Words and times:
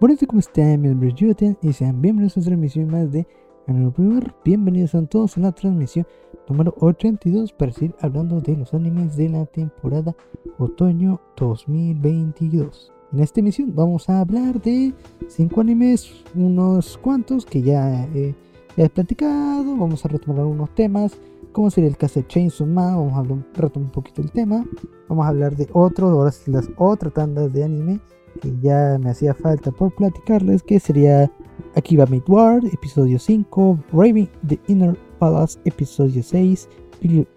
Buenas 0.00 0.20
¿cómo 0.28 0.38
están? 0.38 0.80
Mi 0.80 0.86
nombre 0.86 1.08
es 1.08 1.16
Jonathan 1.16 1.58
y 1.60 1.72
sean 1.72 2.00
bienvenidos 2.00 2.36
a 2.36 2.40
otra 2.40 2.50
transmisión 2.50 2.88
más 2.88 3.10
de 3.10 3.26
Anime 3.66 3.90
Primer. 3.90 4.32
Bienvenidos 4.44 4.94
a 4.94 5.04
todos 5.04 5.36
a 5.36 5.40
la 5.40 5.50
transmisión 5.50 6.06
número 6.48 6.72
82 6.78 7.52
para 7.52 7.72
seguir 7.72 7.96
hablando 8.00 8.40
de 8.40 8.56
los 8.56 8.72
animes 8.74 9.16
de 9.16 9.28
la 9.28 9.44
temporada 9.46 10.14
otoño 10.56 11.20
2022. 11.36 12.92
En 13.12 13.18
esta 13.18 13.40
emisión 13.40 13.74
vamos 13.74 14.08
a 14.08 14.20
hablar 14.20 14.62
de 14.62 14.94
5 15.26 15.60
animes, 15.60 16.24
unos 16.36 16.96
cuantos 16.98 17.44
que 17.44 17.60
ya 17.60 18.04
he, 18.14 18.36
he 18.76 18.88
platicado, 18.88 19.76
vamos 19.76 20.04
a 20.04 20.08
retomar 20.10 20.42
algunos 20.42 20.72
temas, 20.76 21.18
como 21.50 21.72
sería 21.72 21.90
el 21.90 21.96
caso 21.96 22.20
de 22.20 22.26
Chainsaw 22.28 22.68
Man, 22.68 22.94
vamos 22.94 23.14
a 23.14 23.18
hablar, 23.18 23.38
retomar 23.52 23.86
un 23.86 23.92
poquito 23.92 24.22
el 24.22 24.30
tema, 24.30 24.64
vamos 25.08 25.26
a 25.26 25.30
hablar 25.30 25.56
de 25.56 25.68
otro, 25.72 26.06
ahora 26.06 26.30
sí 26.30 26.52
las 26.52 26.70
otras 26.76 27.12
tandas 27.12 27.52
de 27.52 27.64
anime 27.64 28.00
que 28.40 28.52
ya 28.60 28.98
me 29.00 29.10
hacía 29.10 29.34
falta 29.34 29.70
por 29.70 29.94
platicarles, 29.94 30.62
que 30.62 30.80
sería 30.80 31.30
Akiba 31.74 32.06
Made 32.06 32.24
War, 32.28 32.64
episodio 32.72 33.18
5, 33.18 33.78
Raven 33.92 34.28
the 34.46 34.58
Inner 34.68 34.96
Palace, 35.18 35.58
episodio 35.64 36.22
6, 36.22 36.68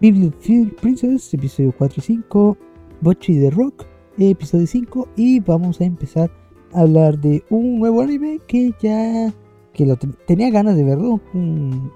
Bibliofield 0.00 0.74
Princess, 0.76 1.32
episodio 1.34 1.72
4 1.76 1.96
y 1.98 2.02
5, 2.02 2.56
Bochi 3.00 3.40
the 3.40 3.50
Rock, 3.50 3.84
episodio 4.18 4.66
5, 4.66 5.08
y 5.16 5.40
vamos 5.40 5.80
a 5.80 5.84
empezar 5.84 6.30
a 6.72 6.80
hablar 6.80 7.18
de 7.18 7.44
un 7.50 7.78
nuevo 7.78 8.00
anime 8.02 8.40
que 8.46 8.72
ya 8.80 9.32
que 9.72 9.86
lo 9.86 9.96
tenía 9.96 10.50
ganas 10.50 10.76
de 10.76 10.84
verlo, 10.84 11.20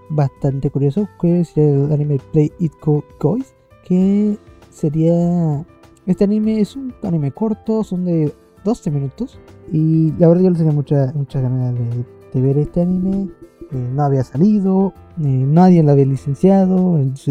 bastante 0.08 0.70
curioso, 0.70 1.08
que 1.20 1.40
es 1.40 1.56
el 1.56 1.92
anime 1.92 2.18
Play 2.32 2.50
It 2.58 2.72
Go 2.82 3.04
Guys, 3.20 3.54
que 3.84 4.38
sería 4.70 5.66
este 6.06 6.22
anime 6.22 6.60
es 6.60 6.76
un 6.76 6.94
anime 7.02 7.32
corto, 7.32 7.82
son 7.82 8.04
de 8.04 8.32
12 8.66 8.90
minutos. 8.90 9.38
Y 9.72 10.12
la 10.18 10.28
verdad 10.28 10.44
yo 10.44 10.52
tenía 10.52 10.72
muchas 10.72 11.14
mucha 11.14 11.40
ganas 11.40 11.74
de, 11.74 12.40
ver 12.40 12.58
este 12.58 12.82
anime. 12.82 13.30
Eh, 13.72 13.90
no 13.94 14.02
había 14.02 14.22
salido, 14.22 14.92
eh, 15.18 15.22
nadie 15.24 15.82
lo 15.82 15.92
había 15.92 16.04
licenciado. 16.04 16.98
En 16.98 17.16
su 17.16 17.30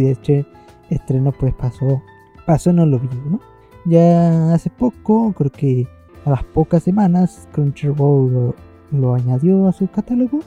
estreno 0.89 1.31
pues 1.31 1.53
pasó, 1.53 2.01
pasó 2.47 2.73
no 2.73 2.87
lo 2.87 2.99
vi, 2.99 3.09
¿no? 3.29 3.39
Ya 3.85 4.53
hace 4.53 4.71
poco, 4.71 5.31
creo 5.33 5.51
que 5.51 5.87
a 6.25 6.31
las 6.31 6.43
pocas 6.43 6.81
semanas, 6.81 7.47
Crunchyroll 7.51 8.55
lo, 8.91 9.13
añadió 9.13 9.67
a 9.67 9.73
su 9.73 9.87
catálogo. 9.87 10.39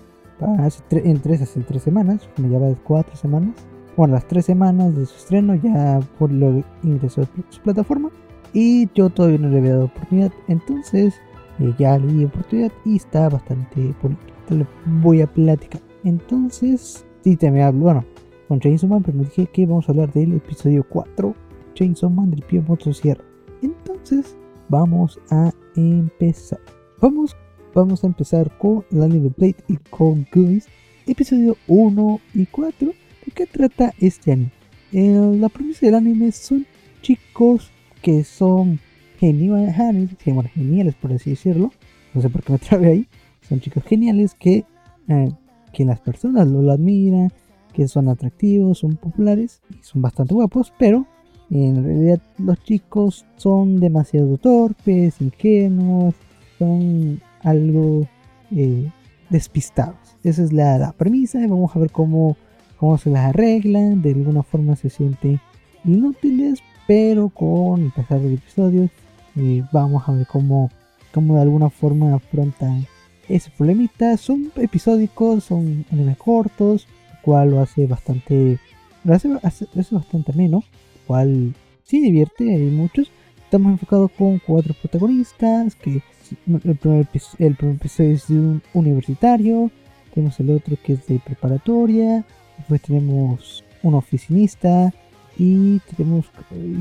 Hace 0.59 0.83
en 0.91 1.21
tres, 1.21 1.43
hace 1.43 1.61
tres 1.61 1.83
semanas, 1.83 2.29
me 2.37 2.49
lleva 2.49 2.69
cuatro 2.85 3.15
semanas. 3.15 3.55
Bueno, 3.97 4.15
las 4.15 4.27
tres 4.27 4.47
semanas 4.47 4.95
de 4.95 5.07
su 5.07 5.17
estreno 5.17 5.55
ya 5.57 6.01
por 6.19 6.33
lo 6.33 6.63
ingresó 6.83 7.23
a 7.23 7.27
su 7.51 7.61
plataforma. 7.61 8.11
Y 8.53 8.89
yo 8.95 9.11
todavía 9.11 9.39
no 9.39 9.49
le 9.49 9.59
había 9.59 9.73
dado 9.73 9.85
oportunidad. 9.87 10.33
Entonces 10.49 11.15
eh, 11.61 11.75
ya 11.79 11.99
le 11.99 12.13
di 12.13 12.25
oportunidad 12.25 12.73
y 12.85 12.97
está 12.97 13.29
bastante 13.29 13.95
bonito. 14.03 14.23
Lo 14.51 14.67
voy 15.01 15.21
a 15.21 15.27
platicar. 15.27 15.83
Entonces, 16.05 17.05
sí, 17.23 17.37
me 17.43 17.63
hablo. 17.63 17.81
Bueno, 17.81 18.05
con 18.47 18.61
Chainsaw 18.61 18.89
Man, 18.89 19.03
pero 19.03 19.19
me 19.19 19.25
dije 19.25 19.47
que 19.47 19.67
vamos 19.67 19.89
a 19.89 19.93
hablar 19.93 20.13
del 20.13 20.35
episodio 20.35 20.87
4. 20.89 21.35
Chainsaw 21.75 22.11
Man 22.11 22.31
del 22.31 22.43
pie 22.43 22.63
motosierra. 22.67 23.25
Entonces, 23.63 24.37
vamos 24.69 25.19
a 25.31 25.53
empezar. 25.77 26.61
Vamos, 27.01 27.37
vamos 27.75 28.05
a 28.05 28.07
empezar 28.07 28.57
con 28.59 28.85
el 28.91 29.03
anime 29.03 29.31
Blade 29.37 29.57
y 29.69 29.77
con 29.91 30.27
Goose. 30.33 30.69
Episodio 31.07 31.57
1 31.67 32.21
y 32.35 32.47
4. 32.47 32.89
¿De 32.89 33.33
qué 33.35 33.47
trata 33.47 33.93
este 33.99 34.33
anime? 34.33 34.53
Eh, 34.93 35.37
la 35.39 35.49
premisa 35.49 35.85
del 35.87 35.97
anime 35.97 36.33
son 36.33 36.67
chicos 37.03 37.71
que 38.01 38.25
son 38.25 38.81
geniales, 39.19 40.17
bueno, 40.27 40.51
geniales 40.55 40.95
por 40.95 41.13
así 41.13 41.31
decirlo, 41.31 41.73
no 42.15 42.23
sé 42.23 42.31
por 42.31 42.43
qué 42.43 42.53
me 42.53 42.59
trabe 42.59 42.87
ahí, 42.89 43.09
son 43.49 43.61
chicos 43.61 43.85
geniales 43.85 44.35
que, 44.35 44.65
eh, 45.09 45.33
que 45.73 45.85
las 45.85 46.01
personas 46.01 46.47
lo 46.49 46.71
admiran, 46.71 47.33
que 47.73 47.89
son 47.89 48.09
atractivos, 48.09 48.79
son 48.79 48.97
populares 48.97 49.61
y 49.71 49.83
son 49.83 50.03
bastante 50.03 50.35
guapos, 50.35 50.73
pero 50.79 51.07
en 51.51 51.85
realidad 51.85 52.21
los 52.39 52.63
chicos 52.63 53.25
son 53.37 53.81
demasiado 53.81 54.37
torpes, 54.37 55.21
ingenuos, 55.21 56.15
son 56.59 57.21
algo 57.43 58.07
eh, 58.55 58.91
despistados. 59.31 60.17
Esa 60.25 60.43
es 60.43 60.53
la, 60.53 60.79
la, 60.79 60.93
premisa 60.93 61.39
vamos 61.41 61.75
a 61.75 61.79
ver 61.79 61.91
cómo, 61.91 62.37
cómo 62.77 62.99
se 62.99 63.11
las 63.11 63.27
arreglan, 63.27 64.03
de 64.03 64.11
alguna 64.13 64.43
forma 64.43 64.77
se 64.77 64.91
sienten 64.91 65.41
inútiles, 65.85 66.61
pero 66.89 67.29
con 67.29 67.83
el 67.83 67.93
pasar 67.93 68.19
del 68.19 68.35
episodio 68.35 68.89
eh, 69.37 69.63
vamos 69.73 70.09
a 70.09 70.13
ver 70.13 70.27
cómo, 70.27 70.71
cómo 71.13 71.37
de 71.37 71.43
alguna 71.43 71.69
forma 71.69 72.15
afrontan 72.15 72.87
ese 73.29 73.51
problemita. 73.51 74.17
Son 74.17 74.51
episódicos, 74.57 75.45
son 75.45 75.85
anime 75.93 76.17
cortos, 76.17 76.89
lo 77.13 77.21
cual 77.21 77.51
lo 77.51 77.61
hace 77.61 77.87
bastante, 77.87 78.59
lo 79.05 79.13
hace, 79.13 79.29
bastante 79.91 80.33
ameno, 80.33 80.65
lo 80.95 81.07
cual 81.07 81.55
sí 81.85 82.01
divierte, 82.01 82.55
hay 82.55 82.71
muchos. 82.71 83.11
Estamos 83.45 83.73
enfocados 83.73 84.11
con 84.17 84.39
cuatro 84.39 84.75
protagonistas, 84.81 85.75
que 85.75 86.03
el 86.65 86.77
primer, 86.77 87.07
el 87.39 87.55
primer 87.55 87.77
episodio 87.77 88.13
es 88.13 88.29
de 88.29 88.35
un 88.35 88.63
universitario, 88.73 89.71
tenemos 90.15 90.41
el 90.41 90.51
otro 90.53 90.77
que 90.83 90.95
es 90.95 91.07
de 91.07 91.19
preparatoria, 91.19 92.25
después 92.57 92.81
tenemos 92.81 93.63
un 93.83 93.95
oficinista, 93.95 94.91
y 95.39 95.79
tenemos 95.97 96.27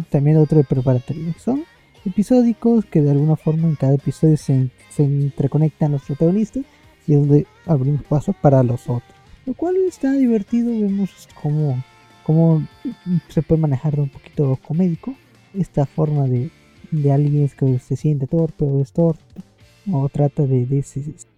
también 0.10 0.38
otro 0.38 0.58
de 0.58 0.64
preparatorio. 0.64 1.34
Son 1.38 1.64
episódicos 2.06 2.86
que 2.86 3.02
de 3.02 3.12
alguna 3.12 3.36
forma 3.36 3.68
en 3.68 3.76
cada 3.76 3.94
episodio 3.94 4.36
se, 4.36 4.72
se 4.90 5.04
entreconectan 5.04 5.92
los 5.92 6.04
protagonistas 6.04 6.64
y 7.06 7.14
es 7.14 7.20
donde 7.20 7.48
abrimos 7.66 8.04
paso 8.04 8.34
para 8.34 8.64
los 8.64 8.90
otros. 8.90 9.16
Lo 9.46 9.54
cual 9.54 9.78
está 9.88 10.12
divertido, 10.12 10.72
vemos 10.72 11.30
cómo, 11.42 11.82
cómo 12.26 12.68
se 13.30 13.42
puede 13.44 13.62
manejar 13.62 13.96
de 13.96 14.02
un 14.02 14.10
poquito 14.10 14.60
comédico 14.68 15.14
esta 15.54 15.86
forma 15.86 16.28
de, 16.28 16.52
de 16.92 17.12
alguien 17.12 17.50
que 17.58 17.80
se 17.80 17.96
siente 17.96 18.28
torpe 18.28 18.66
o 18.66 18.82
es 18.82 18.92
torpe 18.92 19.24
o 19.92 20.10
trata 20.10 20.46
de, 20.46 20.66
de, 20.66 20.84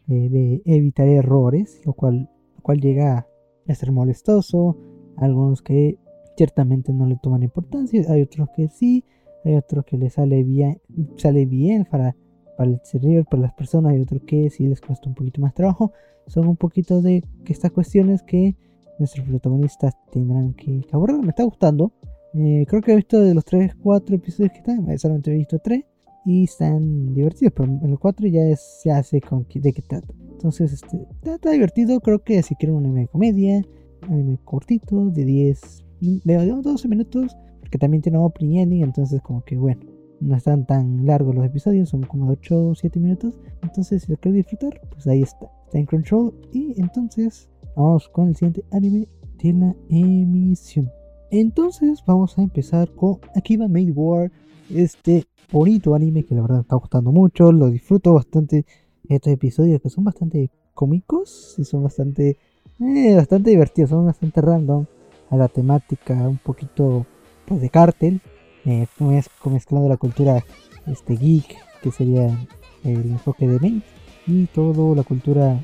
de, 0.07 0.61
evitar 0.65 1.07
errores, 1.07 1.81
lo 1.85 1.93
cual, 1.93 2.29
lo 2.55 2.61
cual 2.63 2.81
llega 2.81 3.27
a 3.67 3.75
ser 3.75 3.91
molestoso. 3.91 4.75
Algunos 5.17 5.61
que 5.61 5.99
ciertamente 6.39 6.93
no 6.93 7.05
le 7.05 7.17
toman 7.17 7.43
importancia, 7.43 8.01
hay 8.07 8.21
otros 8.21 8.47
que 8.55 8.69
sí, 8.69 9.03
hay 9.43 9.55
otros 9.55 9.83
que 9.83 9.97
le 9.97 10.09
sale 10.09 10.41
bien, 10.45 10.79
sale 11.17 11.45
bien 11.45 11.83
para, 11.83 12.15
para 12.57 12.69
el 12.69 12.79
cerebro, 12.85 13.25
para 13.25 13.41
las 13.41 13.53
personas, 13.55 13.91
hay 13.91 13.99
otros 13.99 14.21
que 14.25 14.49
sí 14.49 14.65
les 14.65 14.79
cuesta 14.79 15.09
un 15.09 15.15
poquito 15.15 15.41
más 15.41 15.53
trabajo. 15.53 15.91
Son 16.27 16.47
un 16.47 16.55
poquito 16.55 17.01
de 17.01 17.25
estas 17.45 17.71
cuestiones 17.71 18.23
que 18.23 18.55
nuestros 18.99 19.27
protagonistas 19.27 19.97
tendrán 20.13 20.53
que 20.53 20.85
abordar. 20.93 21.21
Me 21.21 21.31
está 21.31 21.43
gustando. 21.43 21.91
Eh, 22.33 22.65
creo 22.69 22.81
que 22.81 22.93
he 22.93 22.95
visto 22.95 23.19
de 23.19 23.33
los 23.33 23.43
3, 23.43 23.75
4 23.75 24.15
episodios 24.15 24.53
que 24.53 24.59
están, 24.59 24.97
solamente 24.97 25.33
he 25.33 25.35
visto 25.35 25.59
3 25.59 25.83
y 26.25 26.45
están 26.45 27.13
divertidos, 27.13 27.51
pero 27.53 27.67
en 27.69 27.89
el 27.89 27.99
4 27.99 28.27
ya 28.27 28.55
se 28.55 28.91
hace 28.91 29.19
con 29.19 29.45
de 29.53 29.73
qué 29.73 29.81
trata. 29.81 30.07
Entonces, 30.31 30.71
este, 30.71 31.05
está, 31.21 31.51
divertido. 31.51 31.99
Creo 31.99 32.23
que 32.23 32.41
si 32.43 32.55
quieren 32.55 32.77
un 32.77 32.85
anime 32.85 33.01
de 33.01 33.07
comedia, 33.09 33.61
anime 34.03 34.37
cortito, 34.45 35.09
de 35.09 35.25
10, 35.25 35.83
de 35.99 36.61
12 36.61 36.87
minutos, 36.87 37.35
porque 37.59 37.77
también 37.77 38.03
opening 38.15 38.57
ending, 38.57 38.83
entonces 38.83 39.21
como 39.21 39.43
que 39.43 39.57
bueno, 39.57 39.81
no 40.19 40.35
están 40.35 40.65
tan 40.65 41.05
largos 41.05 41.35
los 41.35 41.45
episodios, 41.45 41.89
son 41.89 42.03
como 42.03 42.29
8 42.31 42.69
o 42.69 42.75
7 42.75 42.99
minutos, 42.99 43.39
entonces 43.61 44.03
si 44.03 44.11
lo 44.11 44.17
quieres 44.17 44.45
disfrutar, 44.45 44.81
pues 44.89 45.07
ahí 45.07 45.21
está, 45.21 45.49
está 45.65 45.77
en 45.77 45.85
control 45.85 46.33
y 46.51 46.79
entonces 46.79 47.49
vamos 47.75 48.09
con 48.09 48.29
el 48.29 48.35
siguiente 48.35 48.63
anime 48.71 49.07
de 49.41 49.53
la 49.53 49.75
emisión. 49.89 50.91
Entonces 51.31 52.03
vamos 52.05 52.37
a 52.37 52.41
empezar 52.41 52.89
con 52.95 53.19
Akiba 53.35 53.67
Made 53.67 53.91
War, 53.91 54.31
este 54.69 55.25
bonito 55.51 55.95
anime 55.95 56.23
que 56.23 56.35
la 56.35 56.41
verdad 56.41 56.57
me 56.57 56.61
está 56.61 56.75
gustando 56.75 57.11
mucho, 57.11 57.51
lo 57.51 57.69
disfruto 57.69 58.13
bastante. 58.13 58.65
Estos 59.07 59.33
episodios 59.33 59.81
que 59.81 59.89
son 59.89 60.03
bastante 60.03 60.51
cómicos 60.75 61.55
y 61.57 61.63
son 61.63 61.83
bastante, 61.83 62.37
eh, 62.79 63.15
bastante 63.15 63.49
divertidos, 63.49 63.89
son 63.89 64.05
bastante 64.05 64.39
random 64.39 64.85
a 65.29 65.37
la 65.37 65.47
temática 65.47 66.13
un 66.13 66.37
poquito 66.37 67.05
pues, 67.45 67.61
de 67.61 67.69
cártel, 67.69 68.21
eh, 68.65 68.87
mezclando 68.99 69.87
la 69.87 69.97
cultura 69.97 70.43
este, 70.87 71.15
geek, 71.15 71.55
que 71.81 71.91
sería 71.91 72.27
el 72.83 73.11
enfoque 73.11 73.47
de 73.47 73.59
Main, 73.59 73.83
y 74.27 74.45
todo 74.47 74.95
la 74.95 75.03
cultura 75.03 75.63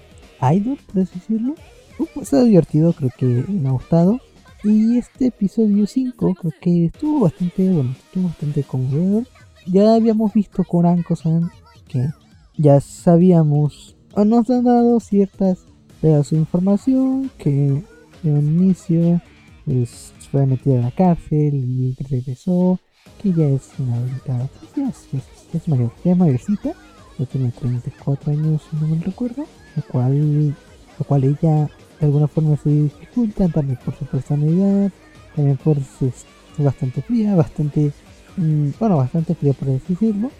idol, 0.54 0.78
por 0.88 1.02
así 1.02 1.20
decirlo. 1.20 1.56
Uh, 2.00 2.06
pues, 2.14 2.28
está 2.28 2.44
divertido, 2.44 2.94
creo 2.94 3.12
que 3.18 3.26
me 3.26 3.70
ha 3.70 3.72
gustado. 3.72 4.20
Y 4.64 4.98
este 4.98 5.28
episodio 5.28 5.86
5 5.86 6.34
creo 6.34 6.54
que 6.60 6.86
estuvo 6.86 7.22
bastante 7.22 7.70
bueno, 7.70 7.92
estuvo 7.92 8.28
bastante 8.28 8.64
conmovedor. 8.64 9.28
Ya 9.68 9.94
habíamos 9.94 10.34
visto 10.34 10.64
con 10.64 10.86
Anko-san 10.86 11.52
que 11.88 12.10
ya 12.58 12.80
sabíamos 12.80 13.96
o 14.16 14.26
nos 14.26 14.50
han 14.50 14.64
dado 14.64 15.00
ciertas 15.00 15.66
pedazos 16.02 16.32
de 16.32 16.38
información 16.38 17.30
que 17.38 17.84
un 18.24 18.62
inicio 18.62 19.22
pues, 19.66 20.14
fue 20.32 20.46
metida 20.46 20.80
a 20.80 20.84
la 20.84 20.92
cárcel 20.92 21.54
y 21.54 21.96
regresó, 22.10 22.80
que 23.22 23.34
ya 23.34 23.46
es 23.48 23.72
una 23.80 23.96
adulta, 23.96 24.50
pues, 24.60 24.76
ya, 24.76 25.58
es, 25.58 25.68
mayor, 25.68 25.92
ya 26.04 26.12
es 26.12 26.18
mayorcita, 26.18 26.74
ya 27.18 27.26
tiene 27.26 27.52
34 27.52 28.32
años, 28.32 28.62
no 28.80 28.88
me 28.88 29.00
recuerdo, 29.00 29.46
lo 29.76 29.84
cual, 29.84 30.50
lo 30.50 31.06
cual 31.08 31.24
ella 31.24 31.70
de 32.00 32.06
alguna 32.06 32.28
forma 32.28 32.58
se 32.58 32.70
dificulta 32.70 33.48
también 33.48 33.80
por 33.84 33.96
su 33.96 34.06
personalidad, 34.06 34.92
también 35.36 35.58
por 35.58 35.78
ser 35.82 36.14
bastante 36.58 37.02
fría, 37.02 37.36
bastante, 37.36 37.92
mm, 38.38 38.70
bueno, 38.80 38.98
bastante 38.98 39.36
fría 39.36 39.54
por 39.54 39.70
decirlo, 39.70 40.32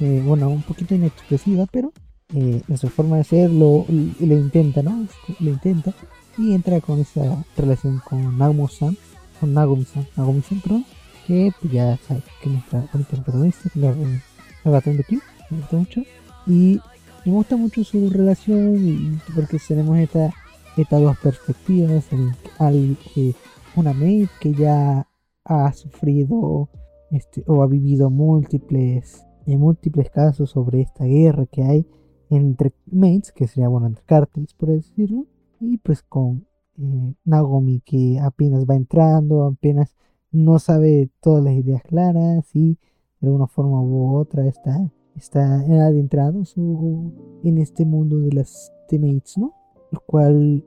eh, 0.00 0.22
bueno, 0.24 0.48
un 0.48 0.62
poquito 0.62 0.94
inexpresiva, 0.94 1.66
pero 1.70 1.92
eh, 2.34 2.62
en 2.68 2.78
su 2.78 2.88
forma 2.88 3.16
de 3.16 3.24
ser 3.24 3.50
lo, 3.50 3.84
lo 3.88 4.34
intenta, 4.38 4.82
¿no? 4.82 5.06
Lo 5.40 5.50
intenta 5.50 5.92
y 6.40 6.54
entra 6.54 6.80
con 6.80 7.00
esa 7.00 7.44
relación 7.54 8.00
con 8.08 8.38
Nagumo-san, 8.38 8.96
con 9.38 9.52
Nagumi-san, 9.52 10.06
Nagumi-san, 10.16 10.60
perdón, 10.60 10.86
que 11.26 11.52
pues, 11.60 11.72
ya 11.72 11.98
sabe 11.98 12.22
que 12.40 12.48
es 12.48 12.52
nuestra 12.54 12.88
bonita 12.92 13.16
protagonista, 13.22 13.70
que 13.70 13.80
es 13.80 14.72
bastante 14.72 15.04
cute, 15.04 15.22
me 15.50 15.58
gusta 15.58 15.76
mucho, 15.76 16.02
y 16.46 16.80
me 17.26 17.32
gusta 17.32 17.56
mucho 17.56 17.84
su 17.84 18.08
relación, 18.08 18.76
y, 18.78 19.18
porque 19.34 19.58
tenemos 19.68 19.98
esta, 19.98 20.32
estas 20.78 21.00
dos 21.02 21.18
perspectivas, 21.18 22.06
al, 22.58 22.96
eh, 23.16 23.34
una 23.76 23.92
maid 23.92 24.28
que 24.40 24.54
ya 24.54 25.06
ha 25.44 25.72
sufrido 25.74 26.70
este, 27.10 27.44
o 27.46 27.62
ha 27.62 27.66
vivido 27.66 28.08
múltiples, 28.08 29.26
en 29.46 29.60
múltiples 29.60 30.10
casos 30.10 30.50
sobre 30.50 30.80
esta 30.80 31.04
guerra 31.04 31.44
que 31.46 31.62
hay 31.64 31.86
entre 32.30 32.72
mates, 32.86 33.32
que 33.32 33.46
sería 33.46 33.68
bueno 33.68 33.88
entre 33.88 34.04
cárteles 34.04 34.54
por 34.54 34.70
decirlo, 34.70 35.26
y 35.60 35.78
pues 35.78 36.02
con 36.02 36.46
eh, 36.78 37.14
Nagomi 37.24 37.80
que 37.80 38.18
apenas 38.20 38.64
va 38.64 38.74
entrando, 38.74 39.44
apenas 39.44 39.94
no 40.32 40.58
sabe 40.58 41.10
todas 41.20 41.44
las 41.44 41.54
ideas 41.54 41.82
claras 41.82 42.48
y 42.54 42.78
de 43.20 43.28
alguna 43.28 43.46
forma 43.46 43.82
u 43.82 44.16
otra 44.16 44.46
está, 44.46 44.90
está 45.14 45.60
adentrado 45.60 46.44
su, 46.44 47.12
en 47.44 47.58
este 47.58 47.84
mundo 47.84 48.18
de 48.18 48.32
las 48.32 48.72
teammates, 48.88 49.36
¿no? 49.36 49.54
Lo 49.90 50.00
cual, 50.00 50.64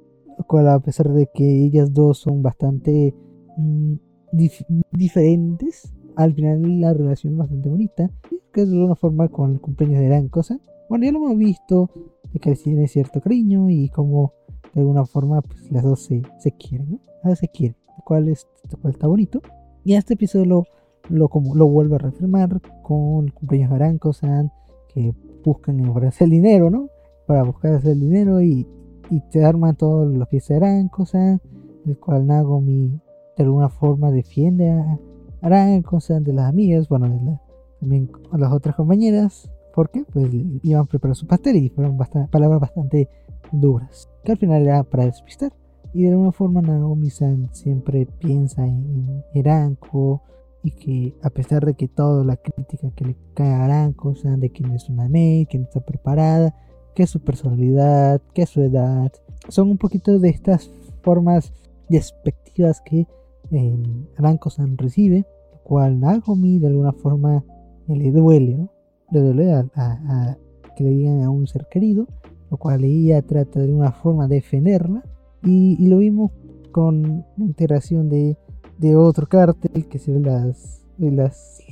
cual 0.48 0.68
a 0.68 0.80
pesar 0.80 1.12
de 1.12 1.28
que 1.34 1.66
ellas 1.66 1.94
dos 1.94 2.19
son 2.19 2.44
bastante 2.44 3.16
mm, 3.57 3.94
diferentes, 4.92 5.94
al 6.16 6.34
final 6.34 6.81
la 6.81 6.94
relación 6.94 7.34
es 7.34 7.40
bastante 7.40 7.69
bonita, 7.69 8.12
que 8.51 8.62
es 8.62 8.69
de 8.69 8.75
alguna 8.75 8.95
forma 8.95 9.30
con 9.30 9.54
el 9.54 9.62
cumpleaños 9.62 10.01
de 10.01 10.07
gran 10.07 10.28
cosa. 10.28 10.60
Bueno, 10.90 11.06
ya 11.06 11.12
lo 11.12 11.19
hemos 11.19 11.38
visto, 11.38 11.90
de 12.31 12.40
que 12.40 12.56
tiene 12.56 12.88
cierto 12.88 13.22
cariño 13.22 13.69
y 13.69 13.90
como 13.90 14.34
de 14.74 14.81
alguna 14.81 15.06
forma 15.06 15.42
pues 15.42 15.72
las 15.72 15.84
dos 15.84 16.04
se, 16.04 16.22
se 16.40 16.52
quieren, 16.52 17.00
¿no? 17.24 17.36
se 17.36 17.48
quieren, 17.48 17.78
lo 17.98 18.04
cual, 18.04 18.28
es, 18.30 18.48
está 18.90 19.08
bonito. 19.08 19.42
Y 19.84 19.94
este 19.94 20.16
episodio 20.16 20.46
lo, 20.46 20.64
lo, 21.10 21.30
como, 21.30 21.56
lo 21.56 21.68
vuelve 21.68 21.96
a 21.96 22.00
reafirmar 22.00 22.62
con 22.81 23.25
el 23.25 23.34
cumpleaños 23.34 24.00
de 24.02 24.50
que 24.94 25.14
buscan 25.44 25.86
hacer 26.06 26.25
el 26.25 26.31
dinero, 26.31 26.70
¿no? 26.70 26.88
Para 27.28 27.44
buscar 27.44 27.74
hacer 27.74 27.92
el 27.92 28.00
dinero 28.00 28.42
y, 28.42 28.68
y 29.10 29.20
te 29.31 29.44
arman 29.44 29.75
todas 29.75 30.16
las 30.16 30.28
piezas 30.28 30.50
de 30.50 30.56
Aranko-san, 30.58 31.42
el 31.86 31.98
cual 31.98 32.28
Nagomi 32.28 33.00
de 33.38 33.44
alguna 33.44 33.69
forma 33.69 34.12
defiende 34.12 34.69
a 34.69 35.00
Aranko-san 35.42 36.24
de 36.24 36.34
las 36.34 36.50
amigas, 36.50 36.88
bueno, 36.88 37.10
de 37.10 37.40
también 37.80 38.10
a 38.31 38.38
las 38.38 38.54
otras 38.54 38.76
compañeras, 38.76 39.50
porque 39.74 40.06
pues 40.12 40.30
iban 40.64 40.84
a 40.84 40.86
preparar 40.86 41.16
su 41.16 41.28
pastel 41.28 41.58
y 41.58 41.69
fueron 41.69 41.98
bastante, 41.98 42.30
palabras 42.31 42.62
bastante 42.62 43.10
duras, 43.54 44.10
que 44.24 44.34
al 44.34 44.38
final 44.38 44.64
era 44.64 44.84
para 44.84 45.06
despistar. 45.06 45.54
Y 45.94 46.04
de 46.04 46.10
alguna 46.10 46.32
forma 46.32 46.62
Naomi-san 46.62 47.50
siempre 47.54 48.08
piensa 48.20 48.66
en 48.66 49.24
Aranko 49.36 50.24
y 50.64 50.72
que 50.72 51.16
a 51.22 51.30
pesar 51.30 51.66
de 51.66 51.76
que 51.76 51.88
toda 51.88 52.24
la 52.24 52.36
crítica 52.38 52.90
que 52.96 53.06
le 53.06 53.16
cae 53.36 53.54
a 53.54 53.66
Aranko, 53.66 54.16
san 54.16 54.40
de 54.40 54.52
no 54.62 54.74
es 54.74 54.90
una 54.90 55.08
maid, 55.08 55.48
no 55.54 55.64
está 55.64 55.82
preparada, 55.82 56.56
que 56.96 57.06
su 57.06 57.20
personalidad, 57.20 58.22
que 58.34 58.46
su 58.46 58.62
edad, 58.62 59.12
son 59.50 59.70
un 59.70 59.78
poquito 59.78 60.18
de 60.20 60.30
estas 60.30 60.72
formas 61.02 61.54
despectivas 61.90 62.82
que 62.82 63.08
eh, 63.52 63.84
Aranko-san 64.18 64.78
recibe, 64.78 65.26
lo 65.52 65.60
cual 65.60 66.00
Naomi 66.00 66.60
de 66.60 66.68
alguna 66.68 66.94
forma 66.94 67.44
le 67.88 68.12
duele, 68.12 68.58
¿no? 68.58 68.72
Le 69.12 69.20
duele 69.20 69.54
a 69.54 70.38
que 70.76 70.84
le 70.84 70.90
digan 70.90 71.22
a 71.22 71.30
un 71.30 71.46
ser 71.46 71.68
querido 71.70 72.08
lo 72.54 72.58
cual 72.58 72.84
ella 72.84 73.20
trata 73.24 73.62
de 73.62 73.74
una 73.74 73.92
forma 73.92 74.28
de 74.28 74.36
defenderla. 74.36 75.04
Y, 75.42 75.88
lo 75.88 75.98
vimos 75.98 76.32
con 76.72 77.26
la 77.36 77.46
integración 77.46 78.10
de, 78.10 78.38
de 78.78 78.96
otro 78.96 79.26
cártel 79.26 79.88
que 79.88 79.98
se 79.98 80.12
ve 80.12 80.20
las. 80.20 80.86
las 81.00 81.64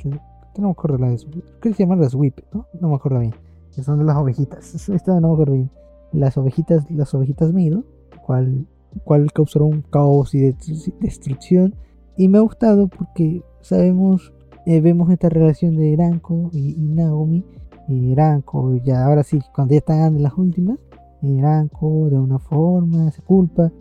no 0.57 0.67
me 0.67 0.71
acuerdo 0.71 0.97
la 0.97 1.09
de 1.09 1.17
Creo 1.17 1.43
que 1.59 1.73
se 1.73 1.83
llama 1.83 1.97
las 1.97 2.15
whip, 2.15 2.39
¿no? 2.51 2.65
No 2.79 2.89
me 2.89 2.95
acuerdo 2.95 3.19
bien. 3.19 3.35
Que 3.75 3.83
son 3.83 4.03
las 4.07 4.17
ovejitas. 4.17 4.89
Esta 4.89 5.19
no 5.19 5.27
me 5.27 5.33
acuerdo 5.35 5.53
bien. 5.53 5.69
Las 6.13 6.35
ovejitas, 6.37 6.89
las 6.89 7.13
ovejitas 7.13 7.53
Mido, 7.53 7.83
cual, 8.25 8.65
cual 9.03 9.31
causaron 9.31 9.67
un 9.67 9.81
caos 9.83 10.33
y 10.33 10.51
destrucción. 10.99 11.75
Y 12.17 12.27
me 12.27 12.39
ha 12.39 12.41
gustado 12.41 12.87
porque 12.87 13.43
sabemos, 13.61 14.33
eh, 14.65 14.81
vemos 14.81 15.11
esta 15.11 15.29
relación 15.29 15.75
de 15.75 15.93
Eranko 15.93 16.49
y 16.51 16.73
Naomi 16.79 17.45
Ranko, 18.15 18.75
ya 18.77 19.05
ahora 19.05 19.23
sí, 19.23 19.39
cuando 19.53 19.73
ya 19.73 19.79
están 19.79 20.15
en 20.15 20.23
las 20.23 20.37
últimas, 20.37 20.77
Ranko 21.21 22.09
de 22.09 22.17
una 22.17 22.39
forma 22.39 23.11
se 23.11 23.21
culpa 23.21 23.71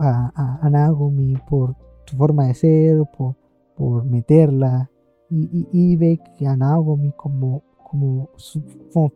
a, 0.00 0.58
a, 0.62 0.70
Nagomi 0.70 1.36
por 1.48 1.74
su 2.04 2.16
forma 2.16 2.46
de 2.46 2.54
ser, 2.54 3.02
por, 3.16 3.34
por 3.76 4.04
meterla, 4.04 4.90
y, 5.30 5.96
ve 5.96 6.20
que 6.38 6.46
a 6.46 6.56
Nagomi 6.56 7.12
como, 7.16 7.62
como, 7.82 8.28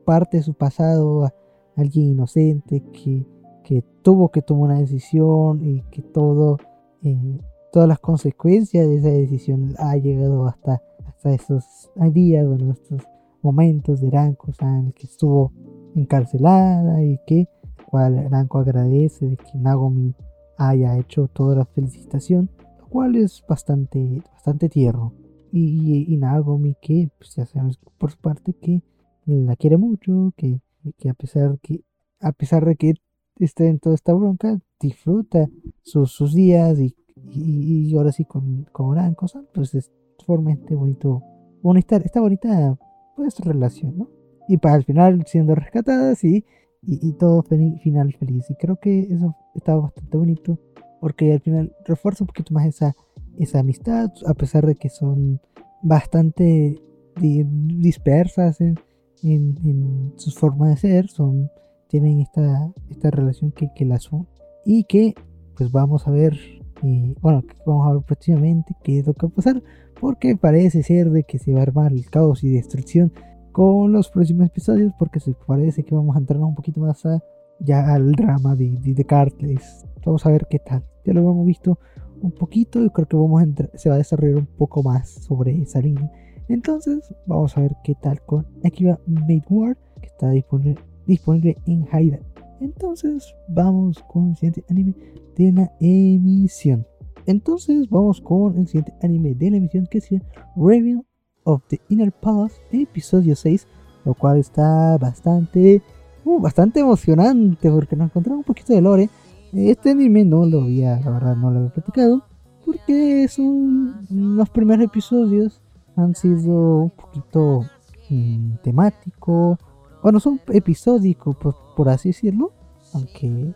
parte 0.04 0.38
de 0.38 0.42
su 0.42 0.54
pasado, 0.54 1.30
alguien 1.76 2.06
inocente 2.06 2.82
que, 2.92 3.24
que, 3.62 3.84
tuvo 4.02 4.30
que 4.30 4.42
tomar 4.42 4.70
una 4.70 4.80
decisión 4.80 5.64
y 5.64 5.82
que 5.90 6.02
todo, 6.02 6.56
eh, 7.02 7.38
todas 7.72 7.88
las 7.88 8.00
consecuencias 8.00 8.86
de 8.86 8.96
esa 8.96 9.08
decisión 9.08 9.74
ha 9.78 9.96
llegado 9.96 10.46
hasta, 10.46 10.82
hasta 11.06 11.34
esos 11.34 11.90
días, 12.12 12.46
bueno, 12.46 12.72
estos 12.72 13.02
momentos 13.42 14.00
de 14.00 14.10
Ranko 14.10 14.52
san 14.52 14.92
que 14.92 15.06
estuvo 15.06 15.52
encarcelada 15.94 17.02
y 17.02 17.18
que 17.26 17.48
cual 17.88 18.28
Ranko 18.30 18.58
agradece 18.58 19.26
de 19.26 19.36
que 19.36 19.58
Nagomi 19.58 20.14
haya 20.58 20.98
hecho 20.98 21.28
toda 21.28 21.56
la 21.56 21.64
felicitación, 21.64 22.50
lo 22.78 22.86
cual 22.88 23.16
es 23.16 23.42
bastante, 23.48 24.22
bastante 24.32 24.68
tierno. 24.68 25.14
Y, 25.50 26.12
y, 26.12 26.16
Nagomi 26.18 26.76
que 26.82 27.08
pues 27.16 27.34
ya 27.34 27.46
sabemos 27.46 27.78
por 27.96 28.10
su 28.10 28.18
parte 28.18 28.52
que 28.52 28.82
la 29.24 29.56
quiere 29.56 29.78
mucho, 29.78 30.34
que, 30.36 30.60
que 30.98 31.08
a 31.08 31.14
pesar 31.14 31.58
que 31.60 31.84
a 32.20 32.32
pesar 32.32 32.66
de 32.66 32.76
que 32.76 32.94
esté 33.38 33.68
en 33.68 33.78
toda 33.78 33.94
esta 33.94 34.12
bronca, 34.12 34.60
disfruta 34.78 35.48
sus, 35.82 36.12
sus 36.12 36.34
días 36.34 36.78
y, 36.78 36.94
y, 37.32 37.96
ahora 37.96 38.12
sí 38.12 38.26
con, 38.26 38.64
con 38.72 38.94
Ranko-san, 38.94 39.46
pues 39.54 39.74
es 39.74 39.90
sumamente 40.18 40.74
bonito, 40.74 41.22
bonita, 41.62 41.96
está 41.96 42.20
bonita 42.20 42.76
pues 43.18 43.38
relación, 43.40 43.98
¿no? 43.98 44.10
Y 44.48 44.56
para 44.56 44.76
el 44.76 44.84
final 44.84 45.24
siendo 45.26 45.54
rescatadas 45.54 46.24
y, 46.24 46.44
y, 46.82 47.12
todo 47.14 47.42
final 47.42 48.14
feliz. 48.18 48.46
Y 48.48 48.54
creo 48.54 48.78
que 48.80 49.00
eso 49.00 49.34
estaba 49.54 49.82
bastante 49.82 50.16
bonito 50.16 50.58
porque 51.00 51.32
al 51.32 51.40
final 51.40 51.76
refuerza 51.84 52.24
un 52.24 52.28
poquito 52.28 52.54
más 52.54 52.66
esa, 52.66 52.94
esa 53.36 53.60
amistad, 53.60 54.10
a 54.26 54.34
pesar 54.34 54.66
de 54.66 54.74
que 54.74 54.88
son 54.88 55.40
bastante 55.82 56.80
dispersas 57.20 58.60
en, 58.60 58.78
en, 59.22 60.12
sus 60.16 60.34
formas 60.36 60.70
de 60.70 60.76
ser, 60.76 61.08
son, 61.08 61.50
tienen 61.88 62.20
esta, 62.20 62.72
esta 62.88 63.10
relación 63.10 63.50
que, 63.50 63.70
que 63.74 63.84
las 63.84 64.04
son 64.04 64.28
y 64.64 64.84
que 64.84 65.14
pues 65.56 65.72
vamos 65.72 66.06
a 66.06 66.12
ver, 66.12 66.34
y, 66.82 67.14
bueno, 67.20 67.42
vamos 67.66 67.88
a 67.88 67.94
ver 67.94 68.02
próximamente 68.02 68.74
qué 68.84 69.00
es 69.00 69.06
lo 69.06 69.14
que 69.14 69.26
va 69.26 69.32
a 69.32 69.34
pasar 69.34 69.62
porque 70.00 70.36
parece 70.36 70.82
ser 70.82 71.10
de 71.10 71.24
que 71.24 71.38
se 71.38 71.52
va 71.52 71.60
a 71.60 71.62
armar 71.62 71.92
el 71.92 72.08
caos 72.10 72.44
y 72.44 72.50
destrucción 72.50 73.12
con 73.52 73.92
los 73.92 74.08
próximos 74.10 74.46
episodios, 74.46 74.92
porque 74.98 75.20
parece 75.46 75.82
que 75.82 75.94
vamos 75.94 76.14
a 76.16 76.20
entrar 76.20 76.40
un 76.40 76.54
poquito 76.54 76.80
más 76.80 77.04
a, 77.06 77.22
ya 77.60 77.92
al 77.92 78.12
drama 78.12 78.54
de, 78.54 78.70
de, 78.80 79.04
Cartles. 79.04 79.84
Vamos 80.04 80.24
a 80.24 80.30
ver 80.30 80.46
qué 80.48 80.58
tal. 80.58 80.84
Ya 81.04 81.12
lo 81.12 81.20
hemos 81.20 81.46
visto 81.46 81.78
un 82.20 82.30
poquito 82.32 82.84
y 82.84 82.90
creo 82.90 83.08
que 83.08 83.16
vamos 83.16 83.40
a 83.40 83.44
entrar, 83.44 83.70
se 83.74 83.88
va 83.88 83.96
a 83.96 83.98
desarrollar 83.98 84.36
un 84.36 84.46
poco 84.46 84.82
más 84.82 85.08
sobre 85.08 85.60
esa 85.60 85.80
línea. 85.80 86.10
Entonces, 86.48 87.12
vamos 87.26 87.56
a 87.56 87.60
ver 87.60 87.76
qué 87.84 87.94
tal 87.94 88.20
con 88.22 88.46
Akiba 88.64 88.98
Made 89.06 89.44
War, 89.50 89.76
que 90.00 90.06
está 90.06 90.30
disponible, 90.30 90.80
disponible 91.06 91.56
en 91.66 91.86
Haida. 91.90 92.20
Entonces, 92.60 93.34
vamos 93.48 94.02
con 94.08 94.30
el 94.30 94.36
siguiente 94.36 94.64
anime 94.68 94.94
de 95.36 95.52
la 95.52 95.72
emisión. 95.80 96.86
Entonces 97.28 97.90
vamos 97.90 98.22
con 98.22 98.56
el 98.56 98.66
siguiente 98.68 98.94
anime 99.02 99.34
de 99.34 99.50
la 99.50 99.58
emisión 99.58 99.86
que 99.86 99.98
es 99.98 100.08
Review 100.56 101.04
of 101.44 101.62
the 101.68 101.78
Inner 101.90 102.10
Palace, 102.10 102.56
episodio 102.72 103.36
6, 103.36 103.66
lo 104.06 104.14
cual 104.14 104.38
está 104.38 104.96
bastante, 104.96 105.82
uh, 106.24 106.40
bastante 106.40 106.80
emocionante 106.80 107.70
porque 107.70 107.96
nos 107.96 108.06
encontramos 108.06 108.38
un 108.38 108.44
poquito 108.44 108.72
de 108.72 108.80
lore. 108.80 109.10
Este 109.52 109.90
anime 109.90 110.24
no 110.24 110.46
lo 110.46 110.62
había, 110.62 110.98
la 111.00 111.10
verdad 111.10 111.36
no 111.36 111.50
lo 111.50 111.58
había 111.58 111.70
platicado, 111.70 112.22
porque 112.64 113.28
son 113.28 114.06
los 114.08 114.48
primeros 114.48 114.86
episodios 114.86 115.60
han 115.96 116.14
sido 116.14 116.84
un 116.84 116.90
poquito 116.90 117.60
mm, 118.08 118.54
temático, 118.62 119.58
bueno, 120.02 120.18
son 120.18 120.40
episódicos, 120.48 121.36
por, 121.36 121.54
por 121.76 121.90
así 121.90 122.08
decirlo, 122.08 122.52
aunque, 122.94 123.52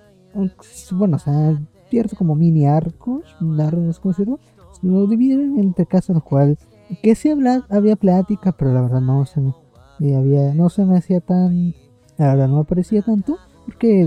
bueno, 0.90 1.16
o 1.16 1.18
sea, 1.18 1.58
cierto 1.92 2.16
como 2.16 2.34
mini 2.34 2.64
arcos, 2.64 3.36
largos, 3.38 4.00
¿cómo 4.00 4.12
decirlo? 4.12 4.40
Lo 4.80 5.06
dividen 5.06 5.58
entre 5.58 5.84
casos 5.84 6.08
en 6.08 6.14
los 6.14 6.24
cuales 6.24 6.58
que 7.02 7.14
sí 7.14 7.28
habla, 7.28 7.66
había 7.68 7.96
plática, 7.96 8.52
pero 8.52 8.72
la 8.72 8.80
verdad 8.80 9.02
no 9.02 9.26
se 9.26 9.42
me, 9.42 9.54
eh, 10.00 10.16
había, 10.16 10.54
no 10.54 10.70
se 10.70 10.86
me 10.86 10.96
hacía 10.96 11.20
tan, 11.20 11.74
la 12.16 12.28
verdad 12.28 12.48
no 12.48 12.66
me 12.66 13.02
tanto, 13.02 13.36
porque 13.66 14.06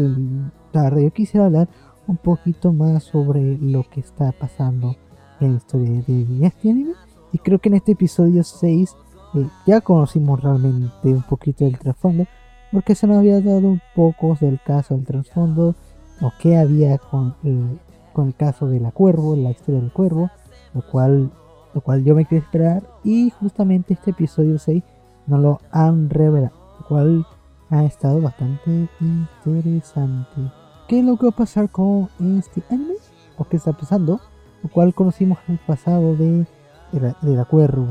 verdad 0.73 0.99
yo 0.99 1.11
quisiera 1.11 1.45
hablar 1.45 1.69
un 2.07 2.17
poquito 2.17 2.73
más 2.73 3.03
sobre 3.03 3.59
lo 3.59 3.83
que 3.87 3.99
está 3.99 4.31
pasando 4.31 4.95
en 5.39 5.51
la 5.51 5.57
historia 5.57 6.01
de 6.07 6.47
este 6.47 6.71
anime. 6.71 6.93
Y 7.33 7.37
creo 7.37 7.59
que 7.59 7.69
en 7.69 7.75
este 7.75 7.91
episodio 7.91 8.43
6 8.43 8.95
eh, 9.35 9.47
ya 9.67 9.81
conocimos 9.81 10.41
realmente 10.41 10.89
un 11.03 11.21
poquito 11.21 11.65
del 11.65 11.77
trasfondo, 11.77 12.25
porque 12.71 12.95
se 12.95 13.05
nos 13.05 13.17
había 13.17 13.41
dado 13.41 13.67
un 13.67 13.81
poco 13.95 14.35
del 14.41 14.59
caso 14.65 14.95
del 14.95 15.05
trasfondo, 15.05 15.75
o 16.22 16.31
qué 16.39 16.57
había 16.57 16.98
con 16.98 17.36
el, 17.43 17.79
con 18.13 18.27
el 18.27 18.36
caso 18.36 18.67
de 18.67 18.79
la 18.79 18.91
cuervo, 18.91 19.36
la 19.36 19.51
historia 19.51 19.81
del 19.81 19.91
cuervo, 19.91 20.29
lo 20.74 20.81
cual, 20.81 21.31
lo 21.74 21.81
cual 21.81 22.03
yo 22.03 22.15
me 22.15 22.25
quería 22.25 22.43
esperar, 22.43 22.84
y 23.03 23.29
justamente 23.29 23.93
este 23.93 24.12
episodio 24.12 24.57
6 24.57 24.84
nos 25.27 25.39
lo 25.39 25.60
han 25.72 26.10
revelado, 26.10 26.55
lo 26.79 26.88
cual 26.88 27.27
ha 27.69 27.84
estado 27.84 28.22
bastante 28.22 28.88
interesante. 29.00 30.51
¿Qué 30.88 31.00
es 31.00 31.05
lo 31.05 31.17
que 31.17 31.25
va 31.25 31.31
a 31.31 31.36
pasar 31.36 31.69
con 31.69 32.10
este 32.38 32.62
anime? 32.69 32.95
¿O 33.38 33.45
qué 33.45 33.57
está 33.57 33.74
pasando? 33.74 34.19
Lo 34.62 34.69
cual 34.69 34.93
conocimos 34.93 35.39
en 35.48 35.53
el 35.53 35.60
pasado 35.60 36.15
de, 36.15 36.45
de, 36.91 37.36
la, 37.36 37.45
cuervo. 37.45 37.86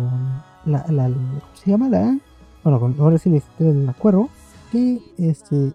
La, 0.64 0.84
la, 0.88 1.10
se 1.54 1.70
llama 1.70 1.88
la. 1.88 2.16
Bueno, 2.62 2.94
ahora 3.00 3.18
sí 3.18 3.30
le 3.30 3.74
la 3.74 3.92
cuervo. 3.94 4.28
Que 4.70 5.00
este. 5.18 5.72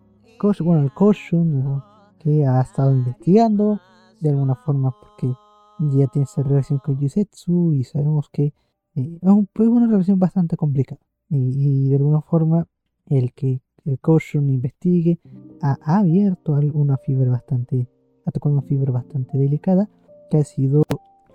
Bueno, 0.61 0.83
el 0.83 0.91
Koshun, 0.91 1.83
que 2.19 2.45
ha 2.45 2.61
estado 2.61 2.93
investigando 2.93 3.79
de 4.19 4.29
alguna 4.29 4.55
forma 4.55 4.91
porque 4.99 5.33
ya 5.79 6.07
tiene 6.07 6.25
esa 6.25 6.43
relación 6.43 6.79
con 6.79 6.99
Yusetsu 6.99 7.73
y 7.73 7.83
sabemos 7.83 8.29
que 8.29 8.53
eh, 8.95 9.19
es, 9.21 9.67
una 9.67 9.87
relación 9.87 10.19
bastante 10.19 10.57
complicada. 10.57 11.01
y 11.29 11.89
de 11.89 11.95
alguna 11.95 12.21
forma, 12.21 12.67
el 13.07 13.33
que 13.33 13.61
el 13.85 13.99
caution 13.99 14.49
investigue, 14.49 15.19
ha, 15.61 15.77
abierto 15.83 16.53
una 16.73 16.97
fibra 16.97 17.31
bastante, 17.31 17.87
ha 18.25 18.31
tocado 18.31 18.53
una 18.55 18.61
fibra 18.63 18.91
bastante 18.91 19.37
delicada, 19.37 19.89
que 20.29 20.37
ha 20.37 20.43
sido 20.43 20.83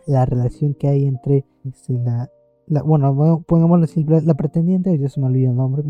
la 0.06 0.24
relación 0.24 0.74
que 0.74 0.88
hay 0.88 1.06
entre 1.06 1.44
este, 1.64 1.94
la, 1.94 2.30
la, 2.66 2.82
bueno, 2.82 3.42
pongámoslo 3.46 3.84
así, 3.84 4.04
la, 4.04 4.34
pretendiente, 4.34 4.96
ya 4.98 5.08
se 5.08 5.20
me 5.20 5.26
olvidó 5.26 5.50
el 5.50 5.56
nombre, 5.56 5.82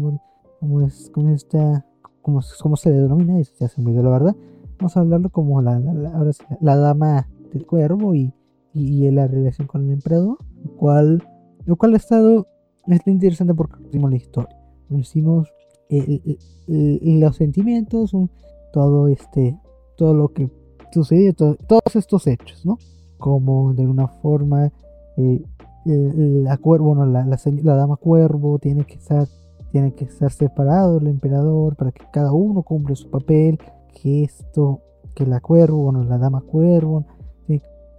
como, 0.60 0.80
es, 0.82 1.10
como 1.10 1.30
está, 1.30 1.84
como, 2.22 2.40
como 2.60 2.76
se 2.76 2.90
le 2.90 2.96
denomina, 2.96 3.40
ya 3.40 3.68
se 3.68 3.80
me 3.80 3.88
olvidó 3.88 4.04
la 4.04 4.10
verdad. 4.10 4.36
Vamos 4.84 4.98
a 4.98 5.00
hablarlo 5.00 5.30
como 5.30 5.62
la, 5.62 5.80
la, 6.60 6.76
dama 6.76 7.26
del 7.54 7.64
cuervo 7.64 8.14
y, 8.14 8.34
y, 8.74 9.10
la 9.10 9.26
relación 9.26 9.66
con 9.66 9.86
el 9.86 9.92
emperador, 9.92 10.36
lo 10.62 10.76
cual, 10.76 11.26
lo 11.64 11.76
cual 11.76 11.94
ha 11.94 11.96
estado, 11.96 12.46
está 12.86 13.10
interesante 13.10 13.54
porque 13.54 13.76
conocimos 13.76 14.10
la 14.10 14.16
historia. 14.18 14.56
Conocimos 14.86 15.48
los 15.88 17.34
sentimientos, 17.34 18.12
todo 18.74 19.08
este, 19.08 19.58
todo 19.96 20.12
lo 20.12 20.34
que 20.34 20.50
sucede, 20.92 21.32
todos 21.32 21.56
estos 21.94 22.26
hechos, 22.26 22.66
¿no? 22.66 22.76
Como 23.16 23.72
de 23.72 23.84
alguna 23.84 24.08
forma 24.08 24.70
eh, 25.16 25.42
la, 25.86 26.58
bueno, 26.62 27.06
la, 27.06 27.24
la, 27.24 27.74
dama 27.74 27.96
cuervo 27.96 28.58
tiene 28.58 28.84
que 28.84 28.96
estar, 28.96 29.26
tiene 29.72 29.94
que 29.94 30.04
estar 30.04 30.30
separado 30.30 30.98
del 30.98 31.08
emperador 31.08 31.74
para 31.74 31.90
que 31.90 32.04
cada 32.12 32.34
uno 32.34 32.62
cumple 32.62 32.94
su 32.96 33.08
papel, 33.08 33.58
que 33.94 34.24
esto, 34.24 34.80
que 35.14 35.24
la 35.26 35.40
cuervo, 35.40 35.84
bueno, 35.84 36.04
la 36.04 36.18
dama 36.18 36.42
cuervo, 36.42 37.06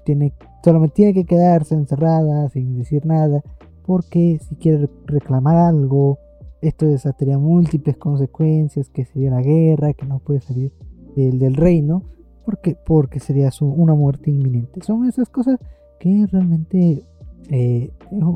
tiene, 0.06 0.34
solamente 0.64 0.96
tiene 0.96 1.14
que 1.14 1.26
quedarse 1.26 1.76
encerrada 1.76 2.48
sin 2.50 2.78
decir 2.78 3.06
nada, 3.06 3.44
porque 3.86 4.40
si 4.48 4.56
quiere 4.56 4.88
reclamar 5.06 5.58
algo, 5.58 6.20
esto 6.62 6.86
desataría 6.86 7.38
múltiples 7.38 7.98
consecuencias, 7.98 8.90
que 8.90 9.06
sería 9.06 9.32
la 9.32 9.42
guerra, 9.42 9.94
que 9.94 10.06
no 10.06 10.20
puede 10.20 10.42
salir 10.42 10.72
del, 11.16 11.40
del 11.40 11.56
reino, 11.56 12.04
porque, 12.46 12.78
porque 12.86 13.20
sería 13.20 13.52
su, 13.52 13.66
una 13.66 13.94
muerte 13.96 14.30
inminente. 14.30 14.82
Son 14.82 15.06
esas 15.06 15.30
cosas 15.30 15.60
que 16.00 16.28
realmente 16.32 17.04
eh, 17.50 17.92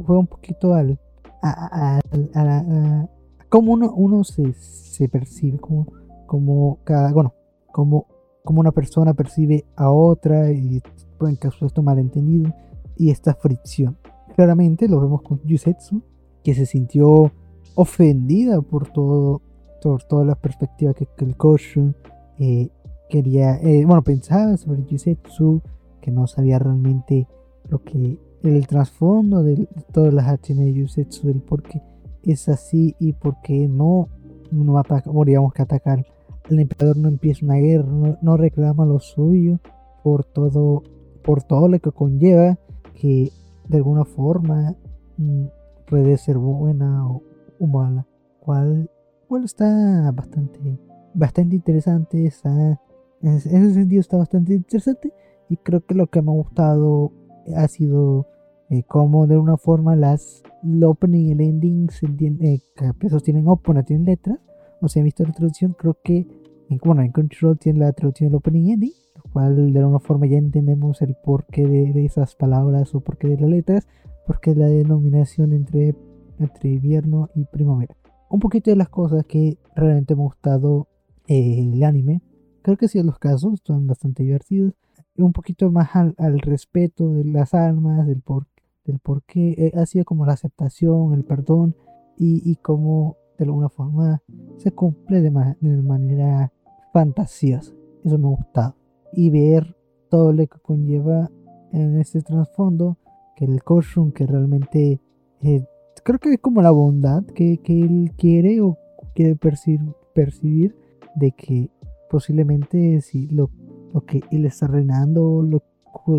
fue 0.06 0.18
un 0.18 0.28
poquito 0.28 0.74
al, 0.74 1.00
a, 1.42 2.00
a, 2.34 3.08
cómo 3.48 3.74
uno, 3.74 3.94
uno 3.94 4.24
se, 4.24 4.54
se, 4.54 5.08
percibe, 5.08 5.60
como, 5.60 5.88
como 6.26 6.80
cada, 6.84 7.14
bueno, 7.14 7.34
como, 7.80 8.08
como 8.44 8.60
una 8.60 8.74
persona 8.74 9.14
percibe 9.14 9.64
a 9.78 9.90
otra 9.90 10.52
y 10.52 10.82
pueden 11.18 11.38
causar 11.38 11.68
esto 11.68 11.82
malentendido 11.82 12.54
y 12.98 13.10
esta 13.10 13.34
fricción. 13.34 13.98
Claramente 14.36 14.90
lo 14.90 15.00
vemos 15.00 15.22
con 15.22 15.40
Yusetsu, 15.46 16.02
que 16.44 16.54
se 16.54 16.66
sintió 16.66 17.32
ofendida 17.76 18.62
por 18.62 18.90
todo, 18.90 19.42
por 19.82 20.04
toda 20.04 20.26
la 20.26 20.36
perspectiva 20.36 20.94
que, 20.94 21.08
el 21.20 21.38
Koshun 21.38 21.96
eh, 22.38 22.68
quería, 23.10 23.56
eh, 23.62 23.86
bueno, 23.86 24.02
pensaba 24.02 24.58
sobre 24.58 24.84
Yusetsu, 24.84 25.62
que 26.02 26.12
no 26.12 26.28
sabía 26.28 26.60
realmente 26.60 27.30
lo 27.70 27.82
que, 27.82 28.20
el 28.44 28.68
trasfondo 28.68 29.42
de, 29.42 29.70
todas 29.94 30.14
las 30.14 30.28
acciones 30.28 30.66
de 30.66 30.74
Yusetsu, 30.74 31.28
del 31.28 31.42
por 31.42 31.64
qué 31.64 31.82
es 32.24 32.50
así 32.50 32.94
y 33.00 33.14
por 33.14 33.40
qué 33.42 33.70
no, 33.70 34.10
no 34.52 34.78
ataca, 34.78 35.10
digamos 35.26 35.54
que 35.54 35.62
atacar 35.62 36.06
el 36.50 36.62
emperador 36.62 36.98
no 36.98 37.08
empieza 37.08 37.46
una 37.46 37.56
guerra, 37.56 38.18
no, 38.22 38.38
reclama 38.38 38.86
lo 38.86 39.00
suyo 39.00 39.60
por 40.04 40.24
todo, 40.24 40.84
por 41.24 41.44
todo 41.44 41.68
lo 41.68 41.80
que 41.80 41.92
conlleva 41.92 42.58
que 42.96 43.32
de 43.68 43.78
alguna 43.78 44.06
forma 44.06 44.76
mm, 45.18 45.46
puede 45.88 46.18
ser 46.18 46.38
buena 46.38 47.08
o, 47.08 47.24
humana, 47.60 48.08
cual, 48.40 48.90
cual 49.28 49.44
está 49.44 50.12
bastante, 50.12 50.80
bastante 51.14 51.56
interesante, 51.56 52.26
está, 52.26 52.80
en 53.22 53.36
ese 53.36 53.74
sentido 53.74 54.00
está 54.00 54.18
bastante 54.18 54.54
interesante 54.54 55.14
y 55.50 55.58
creo 55.58 55.86
que 55.86 55.96
lo 55.96 56.08
que 56.08 56.22
me 56.22 56.32
ha 56.32 56.36
gustado 56.36 57.12
ha 57.56 57.68
sido 57.68 58.28
eh, 58.70 58.84
como 58.84 59.28
de 59.28 59.38
una 59.38 59.58
forma 59.58 59.96
las 59.96 60.44
el 60.64 60.84
opening 60.84 61.28
y 61.28 61.32
el 61.32 61.42
ending 61.42 61.90
se 61.90 62.06
entiende, 62.06 62.54
eh, 62.54 63.20
tienen 63.24 63.48
opening, 63.48 63.84
tienen 63.84 64.06
letras, 64.06 64.40
o 64.82 64.88
sea, 64.88 65.02
he 65.02 65.04
visto 65.04 65.24
la 65.24 65.32
traducción, 65.32 65.76
creo 65.78 65.98
que 66.04 66.28
en, 66.70 66.80
bueno, 66.84 67.02
en 67.02 67.12
Control 67.12 67.58
tiene 67.58 67.80
la 67.80 67.94
traducción 67.94 68.30
del 68.30 68.38
opening 68.38 68.78
y 68.82 68.94
lo 69.16 69.24
cual 69.34 69.74
de 69.74 69.80
alguna 69.80 70.00
forma 70.00 70.28
ya 70.28 70.38
entendemos 70.38 71.02
el 71.02 71.16
porqué 71.24 71.68
de, 71.68 72.06
esas 72.06 72.36
palabras 72.36 72.94
o 72.96 73.02
porqué 73.02 73.28
de 73.28 73.40
las 73.40 73.50
letras, 73.50 73.88
porque 74.26 74.56
la 74.56 74.68
denominación 74.68 75.54
entre 75.54 75.96
entre 76.40 76.70
invierno 76.70 77.30
y 77.36 77.46
primavera. 77.46 77.96
Un 78.30 78.40
poquito 78.40 78.70
de 78.70 78.78
las 78.78 78.90
cosas 78.90 79.26
que 79.26 79.58
realmente 79.76 80.16
me 80.16 80.22
ha 80.22 80.26
gustado 80.26 80.88
eh, 81.28 81.60
el 81.60 81.84
anime. 81.84 82.22
Creo 82.62 82.78
que 82.78 82.88
sí, 82.88 83.02
los 83.04 83.20
casos 83.20 83.60
son 83.64 83.88
bastante 83.88 84.24
divertidos. 84.24 84.74
Un 85.18 85.34
poquito 85.34 85.70
más 85.70 85.90
al, 85.96 86.40
respeto 86.40 87.12
de 87.12 87.26
las 87.26 87.54
almas, 87.54 88.08
del 88.08 88.22
por, 88.22 88.48
del 88.86 89.00
por 89.00 89.24
qué. 89.24 89.74
Eh, 89.76 90.04
como 90.06 90.26
la 90.26 90.34
aceptación, 90.34 91.14
el 91.14 91.26
perdón 91.26 91.76
y, 92.18 92.42
y 92.50 92.56
cómo 92.58 93.18
de 93.38 93.46
alguna 93.46 93.70
forma 93.70 94.22
se 94.58 94.72
cumple 94.72 95.22
de, 95.22 95.32
manera 95.32 96.52
fantasiosa. 96.94 97.74
Eso 98.04 98.18
me 98.18 98.28
ha 98.28 98.36
gustado. 98.36 98.76
Y 99.14 99.30
ver 99.30 99.76
todo 100.10 100.34
lo 100.34 100.46
que 100.48 100.60
conlleva 100.60 101.30
en 101.72 102.00
este 102.00 102.22
trasfondo, 102.22 102.98
que 103.36 103.46
el 103.46 103.64
Koshun 103.64 104.12
que 104.12 104.26
realmente 104.26 105.00
eh, 105.42 105.66
creo 106.04 106.20
que 106.20 106.34
es 106.34 106.40
como 106.40 106.62
la 106.62 106.72
bondad 106.72 107.24
que, 107.24 107.60
él 107.66 108.12
quiere 108.18 108.62
o 108.62 108.78
quiere 109.14 109.36
percibir, 109.36 110.76
de 111.16 111.32
que 111.32 111.70
posiblemente 112.10 113.02
si 113.02 113.28
lo, 113.28 113.50
lo 113.94 114.02
que 114.02 114.22
él 114.32 114.46
está 114.46 114.68
reinando, 114.68 115.42
lo, 115.44 115.64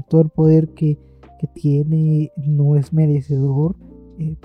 todo 0.03 0.21
el 0.23 0.29
poder 0.29 0.69
que, 0.71 0.99
tiene 1.55 2.31
no 2.37 2.77
es 2.77 2.93
merecedor, 2.93 3.75
eh, 4.19 4.37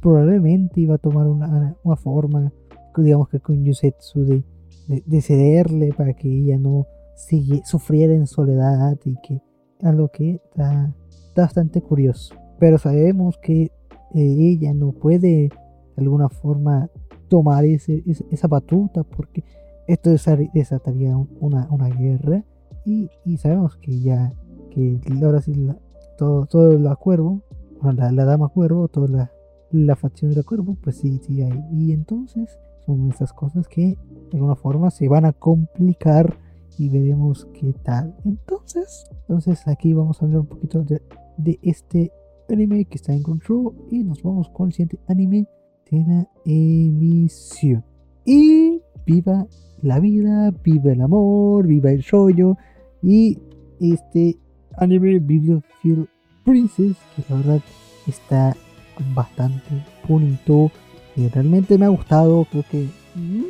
probablemente 0.00 0.80
iba 0.80 0.94
a 0.94 0.98
tomar 0.98 1.26
una, 1.26 1.76
forma, 1.96 2.50
digamos 2.96 3.28
que 3.28 3.38
con 3.38 3.62
Yusetsu, 3.62 4.24
de, 4.24 4.42
de, 4.88 5.20
cederle 5.20 5.92
para 5.92 6.14
que 6.14 6.28
ella 6.28 6.58
no 6.58 6.86
sigue, 7.14 7.62
sufriera 7.64 8.14
en 8.14 8.26
soledad 8.26 8.98
y 9.04 9.16
que 9.22 9.42
algo 9.82 10.08
que 10.08 10.40
está, 10.50 10.92
bastante 11.36 11.80
curioso. 11.80 12.34
Pero 12.58 12.78
sabemos 12.78 13.38
que 13.38 13.62
eh, 13.62 13.70
ella 14.14 14.74
no 14.74 14.92
puede 14.92 15.18
de 15.48 15.50
alguna 15.96 16.28
forma 16.28 16.90
tomar 17.28 17.64
ese, 17.64 18.02
esa 18.30 18.48
batuta 18.48 19.04
porque 19.04 19.44
esto 19.86 20.10
desataría 20.10 21.16
una, 21.40 21.68
una 21.70 21.88
guerra 21.88 22.44
y, 22.84 23.10
y, 23.24 23.36
sabemos 23.36 23.76
que 23.76 24.00
ya 24.00 24.32
que 24.70 24.98
ahora 25.22 25.40
sí 25.40 25.52
todo, 26.16 26.46
todo 26.46 26.78
la 26.78 26.96
cuervo 26.96 27.42
la, 27.82 28.10
la, 28.12 28.24
dama 28.24 28.48
cuervo 28.48 28.88
toda 28.88 29.08
la, 29.08 29.32
la 29.70 29.96
facción 29.96 30.30
de 30.30 30.36
la 30.36 30.42
pues 30.82 30.96
sí 30.96 31.20
sí 31.22 31.42
hay 31.42 31.64
y 31.72 31.92
entonces 31.92 32.58
son 32.88 33.10
esas 33.10 33.34
cosas 33.34 33.68
que 33.68 33.98
de 34.30 34.38
alguna 34.38 34.56
forma 34.56 34.90
se 34.90 35.08
van 35.08 35.26
a 35.26 35.34
complicar 35.34 36.38
y 36.78 36.88
veremos 36.88 37.46
qué 37.52 37.74
tal. 37.82 38.16
Entonces, 38.24 39.04
entonces 39.10 39.68
aquí 39.68 39.92
vamos 39.92 40.22
a 40.22 40.24
hablar 40.24 40.40
un 40.40 40.46
poquito 40.46 40.82
de, 40.84 41.02
de 41.36 41.58
este 41.62 42.10
anime 42.48 42.86
que 42.86 42.96
está 42.96 43.12
en 43.12 43.22
control 43.22 43.74
y 43.90 44.02
nos 44.04 44.22
vamos 44.22 44.48
con 44.48 44.68
el 44.68 44.72
siguiente 44.72 44.98
anime 45.06 45.46
de 45.90 45.98
la 45.98 46.28
emisión. 46.46 47.84
Y 48.24 48.80
viva 49.04 49.46
la 49.82 50.00
vida, 50.00 50.50
viva 50.64 50.92
el 50.92 51.02
amor, 51.02 51.66
viva 51.66 51.90
el 51.90 52.02
rollo 52.10 52.56
y 53.02 53.38
este 53.80 54.38
anime 54.78 55.18
Bibliophile 55.18 56.06
Princess 56.42 56.96
que 57.14 57.22
la 57.28 57.36
verdad 57.36 57.60
está 58.06 58.56
bastante 59.14 59.84
bonito 60.08 60.70
y 61.18 61.28
realmente 61.28 61.76
me 61.76 61.86
ha 61.86 61.88
gustado, 61.88 62.46
creo 62.50 62.64
que 62.70 62.88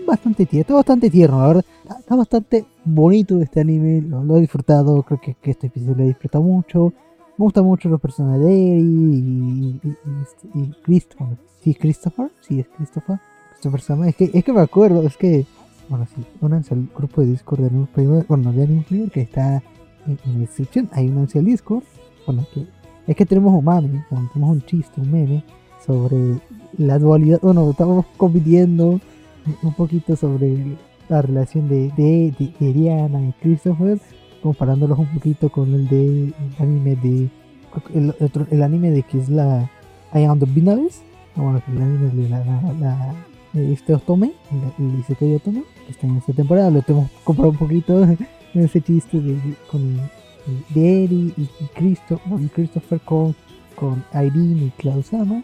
bastante 0.06 0.46
tierno, 0.46 0.62
está 0.62 0.74
bastante 0.74 1.10
tierno, 1.10 1.40
la 1.40 1.48
verdad, 1.48 1.64
está, 2.00 2.16
bastante 2.16 2.64
bonito 2.84 3.40
este 3.42 3.60
anime, 3.60 4.00
lo, 4.00 4.36
he 4.36 4.40
disfrutado, 4.40 5.02
creo 5.02 5.20
que, 5.20 5.34
que 5.34 5.50
este 5.50 5.66
episodio 5.66 5.96
lo 5.96 6.02
he 6.04 6.06
disfrutado 6.06 6.42
mucho, 6.42 6.94
me 7.36 7.44
gustan 7.44 7.64
mucho 7.64 7.88
los 7.90 8.00
personajes 8.00 8.42
de 8.42 8.72
Eri 8.72 8.82
y, 8.82 9.80
y, 10.54 10.70
Christopher, 10.82 11.36
sí 11.60 11.70
es 11.70 11.78
Christopher, 11.78 12.30
sí 12.40 12.60
es 12.60 12.68
Christopher, 12.68 13.18
Christopher 13.50 14.08
es 14.08 14.16
que, 14.16 14.30
es 14.32 14.44
que 14.44 14.52
me 14.52 14.60
acuerdo, 14.60 15.06
es 15.06 15.16
que, 15.18 15.44
bueno, 15.90 16.06
sí, 16.06 16.24
únanse 16.40 16.72
al 16.72 16.88
grupo 16.96 17.20
de 17.20 17.28
Discord 17.28 17.60
de 17.60 17.66
Anime 17.66 18.24
bueno, 18.26 18.52
de 18.52 18.62
Anime 18.62 19.10
que 19.12 19.20
está 19.20 19.62
en, 20.06 20.18
la 20.24 20.38
descripción, 20.38 20.88
hay 20.92 21.08
un 21.08 21.18
al 21.18 21.44
Discord, 21.44 21.84
bueno, 22.26 22.46
que 22.54 22.66
es 23.06 23.16
que 23.16 23.26
tenemos 23.26 23.52
un 23.52 23.64
meme, 23.64 24.04
tenemos 24.32 24.50
un 24.50 24.62
chiste, 24.62 25.00
un 25.00 25.10
meme 25.10 25.44
sobre 25.84 26.38
la 26.76 26.98
dualidad, 26.98 27.40
bueno, 27.42 27.70
estamos 27.70 28.04
compitiendo 28.16 29.00
un 29.62 29.74
poquito 29.74 30.16
sobre 30.16 30.76
la 31.08 31.22
relación 31.22 31.68
de, 31.68 31.90
de, 31.96 32.34
de, 32.38 32.68
y 32.68 33.32
Christopher, 33.40 33.98
comparándolos 34.42 34.98
un 34.98 35.08
poquito 35.08 35.50
con 35.50 35.72
el 35.74 35.88
de 35.88 36.32
anime 36.58 36.96
de 36.96 37.28
el, 37.94 38.14
el, 38.50 38.62
anime 38.62 38.90
de 38.90 39.02
que 39.02 39.18
es 39.18 39.28
la 39.28 39.70
I 40.14 40.24
Am 40.24 40.38
the 40.38 40.46
Binaries, 40.46 41.02
bueno, 41.36 41.62
el 41.68 41.82
anime 41.82 42.22
de 42.22 42.28
la, 42.28 42.44
la, 42.80 43.14
este 43.54 43.94
Otome, 43.94 44.32
el 44.78 45.00
Isekai 45.00 45.34
Otome, 45.34 45.62
que 45.86 45.92
está 45.92 46.06
en 46.06 46.16
esta 46.16 46.32
temporada, 46.32 46.70
lo 46.70 46.82
tenemos 46.82 47.10
comparado 47.24 47.52
un 47.52 47.58
poquito 47.58 48.06
ese 48.54 48.80
chiste 48.80 49.20
de, 49.20 49.38
con 49.70 49.96
de 50.70 51.04
Eri 51.04 51.34
y, 51.36 51.48
Christopher 51.74 53.00
con, 53.00 53.34
con 53.76 54.04
Irene 54.14 54.66
y 54.66 54.72
Klausama 54.76 55.42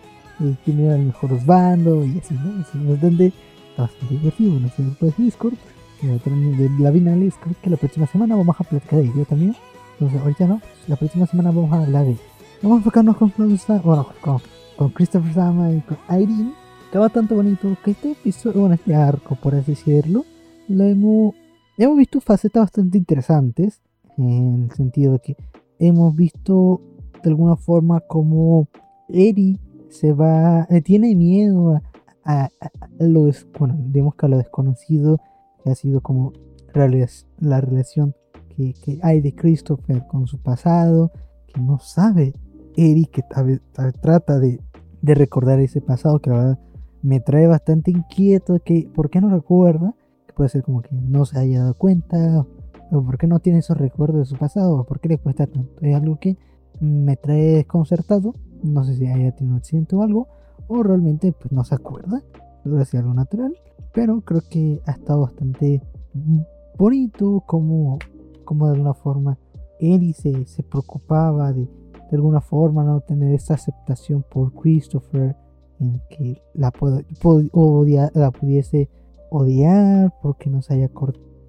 y 0.48 0.56
quién 0.64 0.80
era 0.80 0.96
el 0.96 1.06
mejor 1.06 1.44
bando 1.44 2.04
y 2.04 2.18
así, 2.18 2.34
¿no? 2.34 2.60
Es 2.60 2.88
bastante, 2.88 3.32
bastante 3.76 4.14
divertido, 4.14 4.60
sé, 4.68 4.82
grupo 4.82 5.06
de 5.06 5.14
Discord, 5.18 5.54
de 6.02 6.70
la 6.78 6.90
Vinales, 6.90 7.34
creo 7.40 7.56
que 7.62 7.70
la 7.70 7.76
próxima 7.76 8.06
semana 8.06 8.36
vamos 8.36 8.56
a 8.58 8.64
platicar 8.64 9.00
de 9.00 9.06
ello 9.06 9.24
también. 9.24 9.56
Entonces, 9.94 10.20
ahorita 10.20 10.46
no, 10.46 10.60
la 10.88 10.96
próxima 10.96 11.26
semana 11.26 11.50
vamos 11.50 11.72
a 11.72 11.82
hablar 11.82 12.04
de 12.04 12.16
Vamos 12.62 12.76
a 12.76 12.78
enfocarnos 12.78 13.16
con 13.18 13.32
bueno, 13.36 14.08
con, 14.22 14.38
con 14.76 14.88
Christopher 14.90 15.34
Sama 15.34 15.70
y 15.70 15.80
con 15.82 15.98
Irene. 16.08 16.54
Que 16.90 16.98
va 16.98 17.08
tanto 17.08 17.34
bonito 17.34 17.76
que 17.84 17.90
este 17.90 18.12
episodio, 18.12 18.60
bueno, 18.60 18.74
este 18.76 18.94
arco, 18.94 19.34
por 19.34 19.54
así 19.54 19.72
decirlo, 19.72 20.24
lo 20.68 20.84
hemos, 20.84 21.34
hemos 21.76 21.98
visto 21.98 22.20
facetas 22.20 22.62
bastante 22.62 22.96
interesantes 22.96 23.82
en 24.16 24.64
el 24.64 24.76
sentido 24.76 25.12
de 25.12 25.18
que 25.18 25.36
hemos 25.78 26.14
visto 26.14 26.80
de 27.22 27.30
alguna 27.30 27.56
forma 27.56 28.00
como 28.00 28.68
Eri 29.08 29.58
se 29.94 30.12
va, 30.12 30.66
le 30.68 30.80
tiene 30.80 31.14
miedo 31.14 31.80
a, 32.24 32.48
lo, 32.98 33.30
bueno, 33.58 33.76
digamos 33.78 34.16
que 34.16 34.26
a 34.26 34.28
lo 34.28 34.38
desconocido, 34.38 35.20
que 35.62 35.70
ha 35.70 35.74
sido 35.74 36.00
como 36.00 36.32
la 37.38 37.60
relación 37.60 38.14
que, 38.56 38.74
hay 39.02 39.20
de 39.20 39.34
Christopher 39.34 40.04
con 40.08 40.26
su 40.26 40.38
pasado, 40.38 41.12
que 41.46 41.60
no 41.60 41.78
sabe 41.78 42.34
Eri, 42.76 43.06
que 43.06 43.22
trata 44.00 44.40
de, 44.40 44.60
de, 45.00 45.14
recordar 45.14 45.60
ese 45.60 45.80
pasado, 45.80 46.18
que 46.18 46.30
la 46.30 46.36
verdad 46.36 46.58
me 47.02 47.20
trae 47.20 47.46
bastante 47.46 47.92
inquieto, 47.92 48.58
que 48.64 48.90
¿por 48.92 49.10
qué 49.10 49.20
no 49.20 49.28
recuerda? 49.28 49.94
Que 50.26 50.32
puede 50.32 50.48
ser 50.48 50.64
como 50.64 50.82
que 50.82 50.92
no 50.92 51.24
se 51.24 51.38
haya 51.38 51.60
dado 51.60 51.74
cuenta, 51.74 52.44
por 52.90 53.16
qué 53.16 53.28
no 53.28 53.38
tiene 53.38 53.60
esos 53.60 53.76
recuerdos 53.76 54.18
de 54.18 54.24
su 54.24 54.36
pasado, 54.36 54.76
o 54.76 54.84
por 54.84 54.98
qué 54.98 55.08
le 55.08 55.18
cuesta 55.18 55.46
tanto. 55.46 55.80
Es 55.82 55.94
algo 55.94 56.18
que 56.18 56.36
me 56.80 57.16
trae 57.16 57.54
desconcertado. 57.54 58.34
No 58.64 58.84
sé 58.84 58.96
si 58.96 59.06
haya 59.06 59.32
tenido 59.32 59.54
un 59.54 59.58
accidente 59.58 59.94
o 59.94 60.02
algo, 60.02 60.28
o 60.66 60.82
realmente 60.82 61.32
pues 61.32 61.52
no 61.52 61.64
se 61.64 61.74
acuerda. 61.74 62.22
Debe 62.64 62.84
ser 62.84 63.00
algo 63.00 63.14
natural, 63.14 63.54
pero 63.92 64.20
creo 64.22 64.42
que 64.48 64.80
ha 64.86 64.92
estado 64.92 65.22
bastante 65.22 65.82
bonito 66.78 67.42
como, 67.46 67.98
como 68.44 68.66
de 68.66 68.72
alguna 68.72 68.94
forma 68.94 69.38
él 69.80 70.14
se, 70.14 70.46
se 70.46 70.62
preocupaba 70.62 71.52
de, 71.52 71.62
de 71.62 72.16
alguna 72.16 72.40
forma 72.40 72.84
no 72.84 73.00
tener 73.00 73.34
esa 73.34 73.54
aceptación 73.54 74.24
por 74.30 74.52
Christopher 74.54 75.36
en 75.80 76.00
que 76.08 76.40
la, 76.54 76.72
la 78.14 78.30
pudiese 78.30 78.88
odiar 79.30 80.14
porque 80.22 80.48
no 80.48 80.62
se 80.62 80.74
haya 80.74 80.90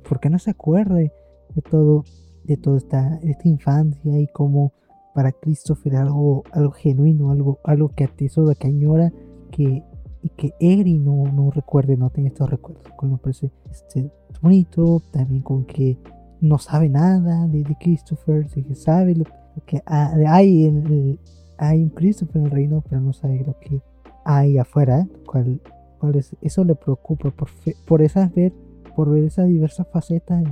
porque 0.07 0.29
no 0.29 0.39
se 0.39 0.51
acuerde 0.51 1.11
de 1.53 1.61
todo, 1.61 2.03
de 2.43 2.57
toda 2.57 2.77
esta, 2.77 3.17
esta 3.23 3.47
infancia 3.47 4.19
y 4.19 4.27
como 4.27 4.73
para 5.15 5.31
Christopher 5.31 5.95
algo, 5.95 6.43
algo 6.51 6.71
genuino, 6.71 7.31
algo, 7.31 7.59
algo 7.63 7.89
que 7.95 8.03
atesora, 8.03 8.53
que 8.53 8.67
añora, 8.67 9.13
que, 9.49 9.81
y 10.21 10.29
que 10.29 10.53
Eri 10.59 10.99
no, 10.99 11.23
no 11.31 11.51
recuerde, 11.51 11.95
no 11.95 12.09
tenga 12.09 12.27
estos 12.27 12.49
recuerdos. 12.49 12.83
Con 12.97 13.11
lo 13.11 13.17
parece 13.17 13.49
este, 13.71 14.11
bonito, 14.41 15.01
también 15.11 15.41
con 15.41 15.63
que 15.63 15.97
no 16.41 16.57
sabe 16.57 16.89
nada 16.89 17.47
de, 17.47 17.63
de 17.63 17.77
Christopher, 17.79 18.49
de 18.49 18.63
que 18.65 18.75
sabe 18.75 19.15
lo, 19.15 19.23
que 19.65 19.81
hay 19.87 20.65
en 20.65 21.17
hay 21.57 21.81
un 21.81 21.89
Christopher 21.91 22.41
en 22.41 22.45
el 22.47 22.51
reino, 22.51 22.83
pero 22.89 22.99
no 22.99 23.13
sabe 23.13 23.41
lo 23.47 23.57
que 23.57 23.81
hay 24.25 24.57
afuera, 24.57 25.07
cual, 25.25 25.61
cual 25.97 26.15
es, 26.15 26.35
eso 26.41 26.65
le 26.65 26.75
preocupa 26.75 27.31
por, 27.31 27.47
por 27.87 28.01
esas 28.01 28.33
ver, 28.35 28.51
por 28.97 29.09
ver 29.09 29.23
esas 29.23 29.47
diversas 29.47 29.87
facetas 29.87 30.43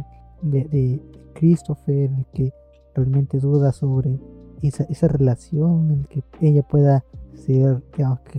de, 0.41 1.01
Christopher, 1.33 2.11
el 2.11 2.25
que 2.33 2.53
realmente 2.95 3.39
duda 3.39 3.73
sobre 3.73 4.17
esa, 4.67 4.83
esa 4.85 5.07
relación, 5.07 5.91
el 5.91 6.07
que 6.07 6.23
ella 6.41 6.63
pueda 6.63 7.03
ser 7.33 7.83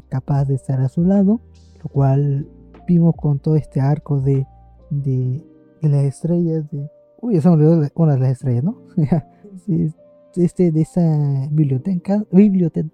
capaz 0.09 0.47
de 0.47 0.55
estar 0.55 0.81
a 0.81 0.89
su 0.89 1.05
lado, 1.05 1.41
lo 1.83 1.91
cual 1.91 2.49
vimos 2.87 3.15
con 3.17 3.39
todo 3.39 3.57
este 3.57 3.81
arco 3.81 4.21
de, 4.21 4.47
de, 4.91 5.45
las 5.83 6.05
estrellas, 6.05 6.71
de... 6.71 6.91
Uy, 7.21 7.37
eso 7.37 7.51
me 7.51 7.67
olvidó 7.67 7.89
una 7.95 8.15
de 8.15 8.21
las 8.21 8.33
estrellas, 8.33 8.65
¿no? 8.65 8.79
este, 10.37 10.73
de 10.73 10.81
esa 10.81 11.49
biblioteca, 11.51 12.25
biblioteca, 12.31 12.89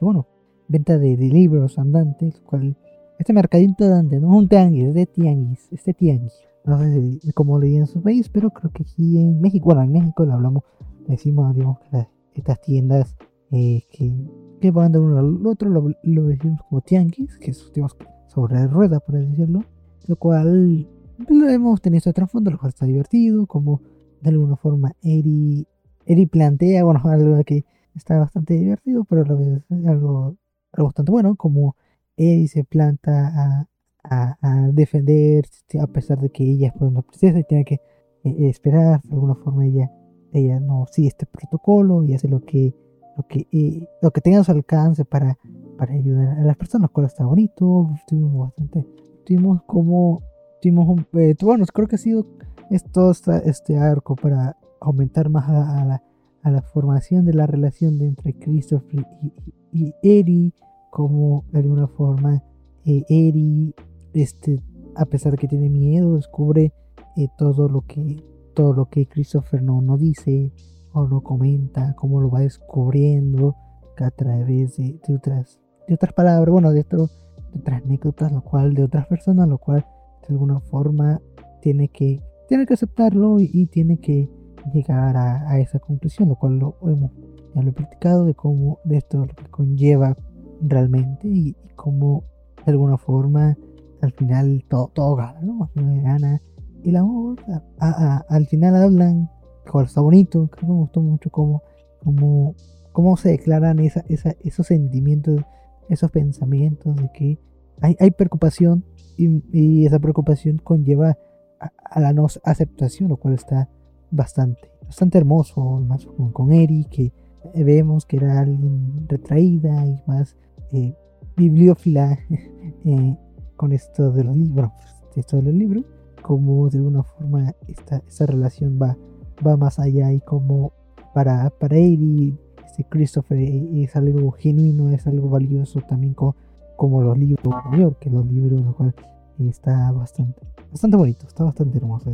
bueno, 0.00 0.26
venta 0.68 0.98
de, 0.98 1.16
de 1.16 1.26
libros 1.28 1.78
andantes, 1.78 2.40
cual 2.40 2.76
este 3.18 3.32
mercadito 3.32 3.84
andante, 3.84 4.20
no 4.20 4.28
es 4.28 4.38
un 4.38 4.48
tianguis, 4.48 4.94
de 4.94 5.06
tianguis, 5.06 5.68
este 5.72 5.92
tianguis 5.92 6.32
no 6.64 6.78
sé 6.78 7.18
si, 7.20 7.32
cómo 7.32 7.58
leí 7.58 7.76
en 7.76 7.86
su 7.86 8.02
país, 8.02 8.28
pero 8.28 8.50
creo 8.50 8.70
que 8.70 8.82
aquí 8.82 9.18
en 9.18 9.40
México, 9.40 9.66
bueno, 9.66 9.82
en 9.82 9.92
México 9.92 10.24
lo 10.24 10.34
hablamos, 10.34 10.64
decimos, 11.06 11.54
digamos, 11.54 11.78
que 11.80 12.06
estas 12.34 12.60
tiendas 12.60 13.16
eh, 13.50 13.82
que, 13.90 14.12
que 14.60 14.70
van 14.70 14.92
de 14.92 14.98
uno 14.98 15.18
al 15.18 15.46
otro, 15.46 15.68
lo, 15.68 16.24
decimos 16.26 16.60
como 16.68 16.80
tianguis, 16.82 17.38
que 17.38 17.50
es, 17.50 17.70
digamos, 17.74 17.96
sobre 18.28 18.66
rueda, 18.66 19.00
por 19.00 19.16
así 19.16 19.26
decirlo, 19.26 19.64
lo 20.06 20.16
cual 20.16 20.88
lo 21.28 21.48
hemos 21.48 21.80
tenido 21.80 21.98
este 21.98 22.12
trasfondo, 22.12 22.50
lo 22.50 22.58
cual 22.58 22.70
está 22.70 22.86
divertido, 22.86 23.46
como 23.46 23.80
de 24.20 24.30
alguna 24.30 24.56
forma 24.56 24.92
Eri, 25.02 25.66
Eri 26.06 26.26
plantea, 26.26 26.84
bueno, 26.84 27.00
algo 27.04 27.42
que 27.44 27.64
está 27.94 28.18
bastante 28.18 28.54
divertido, 28.54 29.04
pero 29.04 29.22
a 29.22 29.26
la 29.26 29.34
vez 29.34 29.62
algo, 29.86 30.36
algo 30.72 30.86
bastante 30.86 31.10
bueno, 31.10 31.36
como 31.36 31.76
Eri 32.16 32.48
se 32.48 32.64
planta 32.64 33.66
a, 34.04 34.36
a, 34.42 34.68
defender, 34.72 35.44
a 35.80 35.86
pesar 35.86 36.20
de 36.20 36.30
que 36.30 36.44
ella 36.44 36.68
es 36.68 36.72
pues, 36.74 36.90
una 36.90 37.02
princesa 37.02 37.38
y 37.38 37.44
tiene 37.44 37.64
que 37.64 37.80
eh, 38.24 38.48
esperar, 38.48 39.00
de 39.02 39.14
alguna 39.14 39.34
forma 39.34 39.66
ella, 39.66 39.90
ella 40.32 40.60
no 40.60 40.86
sigue 40.90 41.08
este 41.08 41.26
protocolo 41.26 42.04
y 42.04 42.14
hace 42.14 42.28
lo 42.28 42.40
que, 42.40 42.74
lo 43.16 43.26
que, 43.26 43.46
eh, 43.52 43.86
lo 44.02 44.10
que 44.10 44.20
tenga 44.20 44.40
a 44.40 44.44
su 44.44 44.52
alcance 44.52 45.04
para, 45.04 45.38
para 45.76 45.94
ayudar 45.94 46.38
a 46.38 46.42
las 46.42 46.56
personas, 46.56 46.90
cual 46.90 47.06
está 47.06 47.24
bonito, 47.24 47.90
tuvimos 48.06 48.48
bastante, 48.48 48.86
tuvimos 49.24 49.62
como, 49.64 50.22
tuvimos 50.60 50.88
un, 50.88 51.06
eh, 51.20 51.34
bueno, 51.42 51.64
creo 51.72 51.88
que 51.88 51.96
ha 51.96 51.98
sido 51.98 52.26
esto, 52.70 53.10
este 53.44 53.78
arco 53.78 54.16
para 54.16 54.56
aumentar 54.80 55.28
más 55.28 55.48
a, 55.48 55.84
la, 55.84 56.02
a 56.42 56.50
la 56.50 56.62
formación 56.62 57.24
de 57.24 57.34
la 57.34 57.46
relación 57.46 57.98
de 57.98 58.06
entre 58.06 58.34
Christopher 58.34 59.06
y, 59.22 59.32
y, 59.72 59.94
Eri, 60.02 60.54
como 60.90 61.44
de 61.52 61.60
alguna 61.60 61.86
forma 61.86 62.42
Eri 62.84 63.74
este, 64.12 64.60
a 64.96 65.04
pesar 65.04 65.32
de 65.32 65.38
que 65.38 65.48
tiene 65.48 65.68
miedo, 65.68 66.16
descubre 66.16 66.72
eh, 67.16 67.28
todo 67.38 67.68
lo 67.68 67.82
que 67.82 68.22
todo 68.54 68.72
lo 68.72 68.86
que 68.86 69.06
Christopher 69.06 69.62
no, 69.62 69.80
no 69.80 69.96
dice 69.96 70.52
o 70.92 71.06
no 71.06 71.22
comenta, 71.22 71.94
cómo 71.96 72.20
lo 72.20 72.30
va 72.30 72.40
descubriendo 72.40 73.56
a 73.98 74.10
través 74.10 74.76
de, 74.76 74.98
otras 75.14 75.60
de 75.86 75.94
otras 75.94 76.12
palabras, 76.12 76.50
bueno, 76.50 76.72
de 76.72 76.80
otro, 76.80 77.08
de 77.52 77.60
otras 77.60 77.82
anécdotas, 77.82 78.32
lo 78.32 78.42
cual 78.42 78.74
de 78.74 78.84
otras 78.84 79.06
personas, 79.06 79.48
lo 79.48 79.58
cual 79.58 79.84
de 80.22 80.28
alguna 80.34 80.60
forma 80.60 81.20
tiene 81.60 81.88
que, 81.88 82.22
tiene 82.48 82.66
que 82.66 82.74
aceptarlo 82.74 83.40
y, 83.40 83.66
tiene 83.66 83.98
que 83.98 84.28
llegar 84.72 85.16
a, 85.16 85.58
esa 85.58 85.78
conclusión, 85.78 86.28
lo 86.28 86.36
cual 86.36 86.58
lo 86.58 86.76
hemos 86.82 87.10
ya 87.54 87.62
lo 87.62 87.70
he 87.70 87.72
platicado 87.72 88.24
de 88.26 88.34
cómo 88.34 88.78
de 88.84 88.98
esto 88.98 89.18
lo 89.26 89.34
que 89.34 89.44
conlleva 89.50 90.16
realmente 90.60 91.28
y, 91.28 91.56
cómo 91.74 92.24
de 92.64 92.72
alguna 92.72 92.98
forma 92.98 93.56
al 94.02 94.12
final 94.12 94.64
todo, 94.68 94.90
todo 94.94 95.16
gana, 95.16 95.40
¿no? 95.40 95.64
Al 95.64 95.68
final 95.70 96.02
gana 96.02 96.42
el 96.84 96.96
amor, 96.96 97.42
al 97.78 98.46
final 98.46 98.76
hablan, 98.76 99.30
que 99.64 99.82
está 99.82 100.00
bonito, 100.00 100.48
creo 100.48 100.60
que 100.60 100.66
me 100.66 100.78
gustó 100.80 101.00
mucho 101.00 101.30
cómo, 101.30 101.62
cómo, 102.02 102.54
cómo 102.92 103.16
se 103.16 103.30
declaran 103.30 103.78
esos 103.80 104.66
sentimientos, 104.66 105.42
esos 105.88 106.10
pensamientos 106.10 106.96
de 106.96 107.10
que 107.12 107.38
hay, 107.80 107.96
hay 107.98 108.10
preocupación 108.10 108.84
y, 109.16 109.86
esa 109.86 109.98
preocupación 109.98 110.58
conlleva 110.58 111.16
a, 111.58 112.00
la 112.00 112.12
no 112.12 112.26
aceptación, 112.44 113.08
lo 113.08 113.16
cual 113.16 113.34
está 113.34 113.68
bastante, 114.10 114.70
bastante 114.82 115.18
hermoso, 115.18 115.62
más 115.80 116.06
con, 116.06 116.32
con 116.32 116.52
Eri, 116.52 116.84
que 116.84 117.12
vemos 117.54 118.06
que 118.06 118.16
era 118.16 118.40
alguien 118.40 119.06
retraída 119.08 119.86
y 119.86 120.02
más 120.06 120.36
eh, 120.72 120.94
bibliófila 121.36 122.18
eh, 122.84 123.16
con 123.56 123.72
esto 123.72 124.10
de 124.12 124.24
los 124.24 124.36
libros, 124.36 124.70
esto 125.16 125.36
de 125.36 125.42
los 125.42 125.54
libros, 125.54 125.84
como 126.30 126.70
de 126.70 126.78
alguna 126.78 127.02
forma 127.02 127.56
esta, 127.66 128.04
esta 128.06 128.24
relación 128.24 128.78
va, 128.80 128.96
va 129.44 129.56
más 129.56 129.80
allá 129.80 130.12
y 130.12 130.20
como 130.20 130.70
para, 131.12 131.50
para 131.50 131.76
Eri, 131.76 132.38
este 132.64 132.84
Christopher 132.84 133.36
es 133.40 133.96
algo 133.96 134.30
genuino, 134.30 134.90
es 134.90 135.08
algo 135.08 135.28
valioso 135.28 135.80
también 135.80 136.14
como, 136.14 136.36
como 136.76 137.02
los 137.02 137.18
libros 137.18 137.52
que 137.98 138.10
los 138.10 138.24
libros, 138.26 138.64
lo 138.64 138.76
cual 138.76 138.94
está 139.40 139.90
bastante, 139.90 140.40
bastante 140.70 140.96
bonito, 140.96 141.26
está 141.26 141.42
bastante 141.42 141.78
hermoso 141.78 142.12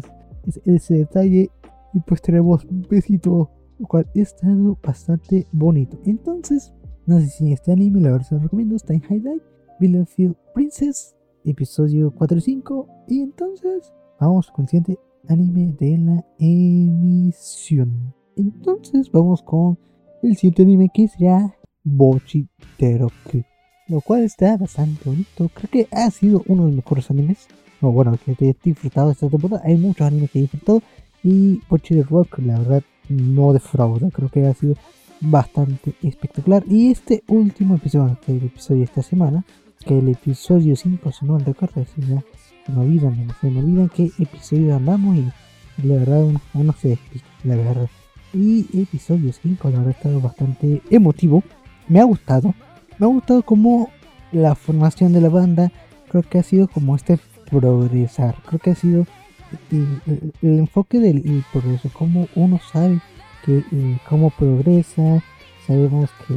ese 0.64 0.94
detalle. 0.94 1.50
Y 1.92 2.00
pues 2.00 2.22
tenemos 2.22 2.64
un 2.64 2.86
besito, 2.88 3.50
lo 3.78 3.86
cual 3.86 4.08
está 4.14 4.46
bastante 4.82 5.46
bonito. 5.52 5.98
Entonces, 6.06 6.72
no 7.04 7.20
sé 7.20 7.26
si 7.26 7.52
este 7.52 7.70
anime, 7.70 8.00
la 8.00 8.12
verdad 8.12 8.26
se 8.26 8.34
lo 8.34 8.40
recomiendo, 8.40 8.76
está 8.76 8.94
en 8.94 9.00
High 9.00 9.20
Dive, 9.78 10.06
Field 10.06 10.36
Princess, 10.54 11.14
episodio 11.44 12.14
4 12.14 12.38
y 12.38 12.40
5. 12.40 12.88
Y 13.08 13.20
entonces, 13.20 13.92
vamos 14.20 14.50
con 14.50 14.64
el 14.64 14.68
siguiente 14.68 14.98
anime 15.28 15.74
de 15.78 15.98
la 15.98 16.24
emisión. 16.38 18.14
Entonces, 18.36 19.10
vamos 19.10 19.42
con 19.42 19.78
el 20.22 20.36
siguiente 20.36 20.62
anime 20.62 20.90
que 20.92 21.08
será 21.08 21.56
Bochi 21.82 22.48
Teroku 22.78 23.42
lo 23.88 24.00
cual 24.00 24.24
está 24.24 24.56
bastante 24.56 25.08
bonito. 25.08 25.48
Creo 25.54 25.70
que 25.70 25.88
ha 25.92 26.10
sido 26.10 26.42
uno 26.46 26.64
de 26.64 26.68
los 26.68 26.76
mejores 26.76 27.10
animes. 27.10 27.46
No, 27.80 27.92
bueno, 27.92 28.18
que 28.24 28.32
he 28.40 28.56
disfrutado 28.62 29.10
esta 29.10 29.28
temporada. 29.28 29.62
Hay 29.64 29.76
muchos 29.76 30.06
animes 30.06 30.30
que 30.30 30.38
he 30.38 30.42
disfrutado. 30.42 30.82
Y 31.22 31.56
Pochi 31.68 32.02
Rock, 32.02 32.38
la 32.38 32.58
verdad, 32.58 32.82
no 33.08 33.52
defrauda. 33.52 34.10
Creo 34.10 34.28
que 34.28 34.46
ha 34.46 34.54
sido 34.54 34.74
bastante 35.20 35.94
espectacular. 36.02 36.64
Y 36.68 36.90
este 36.90 37.22
último 37.28 37.76
episodio, 37.76 38.18
el 38.26 38.44
episodio 38.44 38.78
de 38.78 38.84
esta 38.84 39.02
semana, 39.02 39.44
que 39.84 39.98
el 39.98 40.08
episodio 40.08 40.74
5, 40.74 41.12
si 41.12 41.26
no 41.26 41.38
recuerdo, 41.38 41.84
si 41.84 42.00
se 42.66 42.72
me 42.72 42.80
olvidan, 42.80 43.28
se 43.40 43.50
me 43.50 43.60
olvidan 43.60 43.88
qué 43.88 44.10
episodio 44.18 44.76
andamos. 44.76 45.16
Y 45.16 45.86
la 45.86 45.94
verdad, 45.94 46.24
uno, 46.54 46.74
se 46.74 46.88
despide, 46.88 47.22
la 47.44 47.56
verdad. 47.56 47.88
Y 48.34 48.66
episodio 48.82 49.32
5, 49.32 49.70
la 49.70 49.78
verdad, 49.78 49.88
ha 49.88 49.98
estado 49.98 50.20
bastante 50.20 50.82
emotivo. 50.90 51.42
Me 51.88 52.00
ha 52.00 52.04
gustado 52.04 52.54
me 52.98 53.06
ha 53.06 53.08
gustado 53.08 53.42
como 53.42 53.90
la 54.32 54.54
formación 54.54 55.12
de 55.12 55.20
la 55.20 55.28
banda, 55.28 55.70
creo 56.08 56.22
que 56.22 56.38
ha 56.38 56.42
sido 56.42 56.68
como 56.68 56.96
este 56.96 57.18
progresar, 57.50 58.36
creo 58.46 58.58
que 58.58 58.70
ha 58.70 58.74
sido 58.74 59.06
el, 59.70 60.32
enfoque 60.42 60.98
del 60.98 61.44
progreso, 61.52 61.90
como 61.92 62.28
uno 62.34 62.58
sabe 62.72 63.00
que 63.44 63.58
eh, 63.70 63.98
cómo 64.08 64.30
progresa, 64.30 65.22
sabemos 65.66 66.10
que 66.26 66.34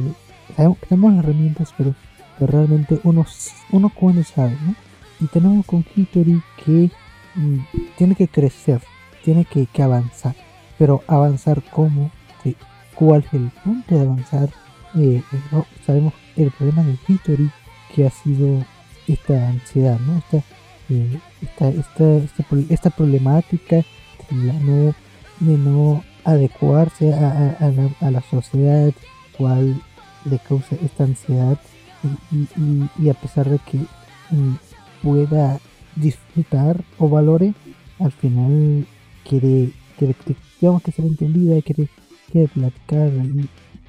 sabemos 0.54 0.78
que 0.78 0.86
tenemos 0.86 1.14
las 1.14 1.24
herramientas, 1.24 1.74
pero, 1.76 1.94
realmente 2.40 2.98
uno, 3.04 3.26
uno 3.70 3.90
cuando 3.94 4.24
sabe, 4.24 4.56
¿no? 4.64 4.74
Y 5.20 5.26
tenemos 5.26 5.66
con 5.66 5.84
Hitori 5.94 6.40
que 6.64 6.90
mm, 7.34 7.58
tiene 7.96 8.14
que 8.14 8.28
crecer, 8.28 8.80
tiene 9.22 9.44
que, 9.44 9.68
avanzar, 9.82 10.34
pero 10.78 11.02
avanzar 11.06 11.62
como, 11.70 12.10
cuál 12.94 13.24
es 13.26 13.34
el 13.34 13.50
punto 13.62 13.94
de 13.94 14.00
avanzar, 14.00 14.48
eh, 14.96 15.22
no, 15.52 15.66
sabemos 15.84 16.14
el 16.36 16.50
problema 16.50 16.82
de 16.82 16.98
History 17.06 17.50
que 17.94 18.06
ha 18.06 18.10
sido 18.10 18.64
esta 19.06 19.48
ansiedad, 19.48 19.98
¿no? 20.00 20.18
Esta, 20.18 20.38
eh, 20.88 21.20
esta, 21.42 21.68
esta, 21.68 22.04
esta, 22.68 22.90
problemática 22.90 23.76
de, 24.30 24.52
no, 24.52 24.94
de 25.40 25.58
no 25.58 26.04
adecuarse 26.24 27.12
a, 27.12 27.56
a, 27.60 27.68
la, 27.68 27.90
a, 28.00 28.10
la, 28.10 28.20
sociedad, 28.22 28.92
cual 29.36 29.80
le 30.24 30.38
causa 30.38 30.76
esta 30.84 31.04
ansiedad 31.04 31.58
y, 32.32 32.36
y, 32.60 32.90
y 32.98 33.08
a 33.08 33.14
pesar 33.14 33.48
de 33.48 33.58
que 33.58 33.78
mm, 34.30 34.54
pueda 35.02 35.58
disfrutar 35.96 36.82
o 36.98 37.08
valore, 37.08 37.54
al 37.98 38.12
final 38.12 38.86
quiere, 39.28 39.72
quiere 39.98 40.14
digamos 40.60 40.82
que 40.82 40.92
ser 40.92 41.04
entendida, 41.04 41.60
quiere, 41.62 41.88
quiere 42.30 42.48
platicar 42.48 43.10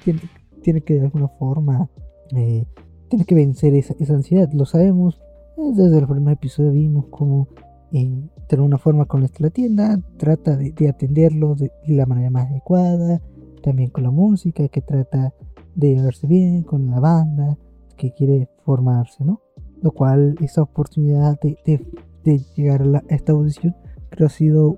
tiene, 0.04 0.20
tiene 0.62 0.80
que 0.80 0.94
de 0.94 1.02
alguna 1.02 1.28
forma 1.28 1.88
eh, 2.34 2.64
tiene 3.08 3.24
que 3.24 3.34
vencer 3.34 3.74
esa, 3.74 3.94
ansiedad. 4.14 4.50
Lo 4.52 4.64
sabemos, 4.64 5.20
eh, 5.58 5.72
desde 5.74 5.98
el 5.98 6.06
primer 6.06 6.34
episodio 6.34 6.72
vimos 6.72 7.06
cómo 7.10 7.48
eh, 7.92 8.22
de 8.48 8.56
alguna 8.56 8.78
forma 8.78 9.04
con 9.04 9.22
la 9.38 9.50
tienda 9.50 9.98
trata 10.16 10.56
de, 10.56 10.88
atenderlo 10.88 11.54
de, 11.54 11.70
la 11.86 12.06
manera 12.06 12.30
más 12.30 12.50
adecuada, 12.50 13.20
también 13.62 13.90
con 13.90 14.04
la 14.04 14.10
música, 14.10 14.66
que 14.68 14.80
trata 14.80 15.34
de 15.74 16.00
verse 16.00 16.26
bien 16.26 16.62
con 16.62 16.90
la 16.90 17.00
banda, 17.00 17.58
que 17.96 18.12
quiere 18.12 18.48
formarse, 18.64 19.24
¿no? 19.24 19.40
Lo 19.82 19.90
cual, 19.90 20.36
esa 20.40 20.62
oportunidad 20.62 21.38
de, 21.40 22.38
llegar 22.56 22.82
a, 22.82 23.02
esta 23.08 23.32
audición 23.32 23.74
creo 24.10 24.28
ha 24.28 24.30
sido 24.30 24.76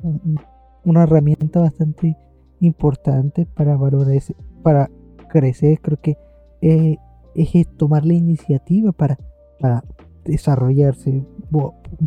una 0.84 1.02
herramienta 1.02 1.60
bastante 1.60 2.16
importante 2.60 3.46
para 3.46 3.76
valorar 3.76 4.14
ese, 4.14 4.34
para 4.62 4.90
crecer. 5.28 5.80
Creo 5.80 6.00
que 6.00 6.16
eh, 6.62 6.96
es 7.34 7.68
tomar 7.76 8.06
la 8.06 8.14
iniciativa 8.14 8.92
para, 8.92 9.18
para 9.60 9.84
desarrollarse, 10.24 11.24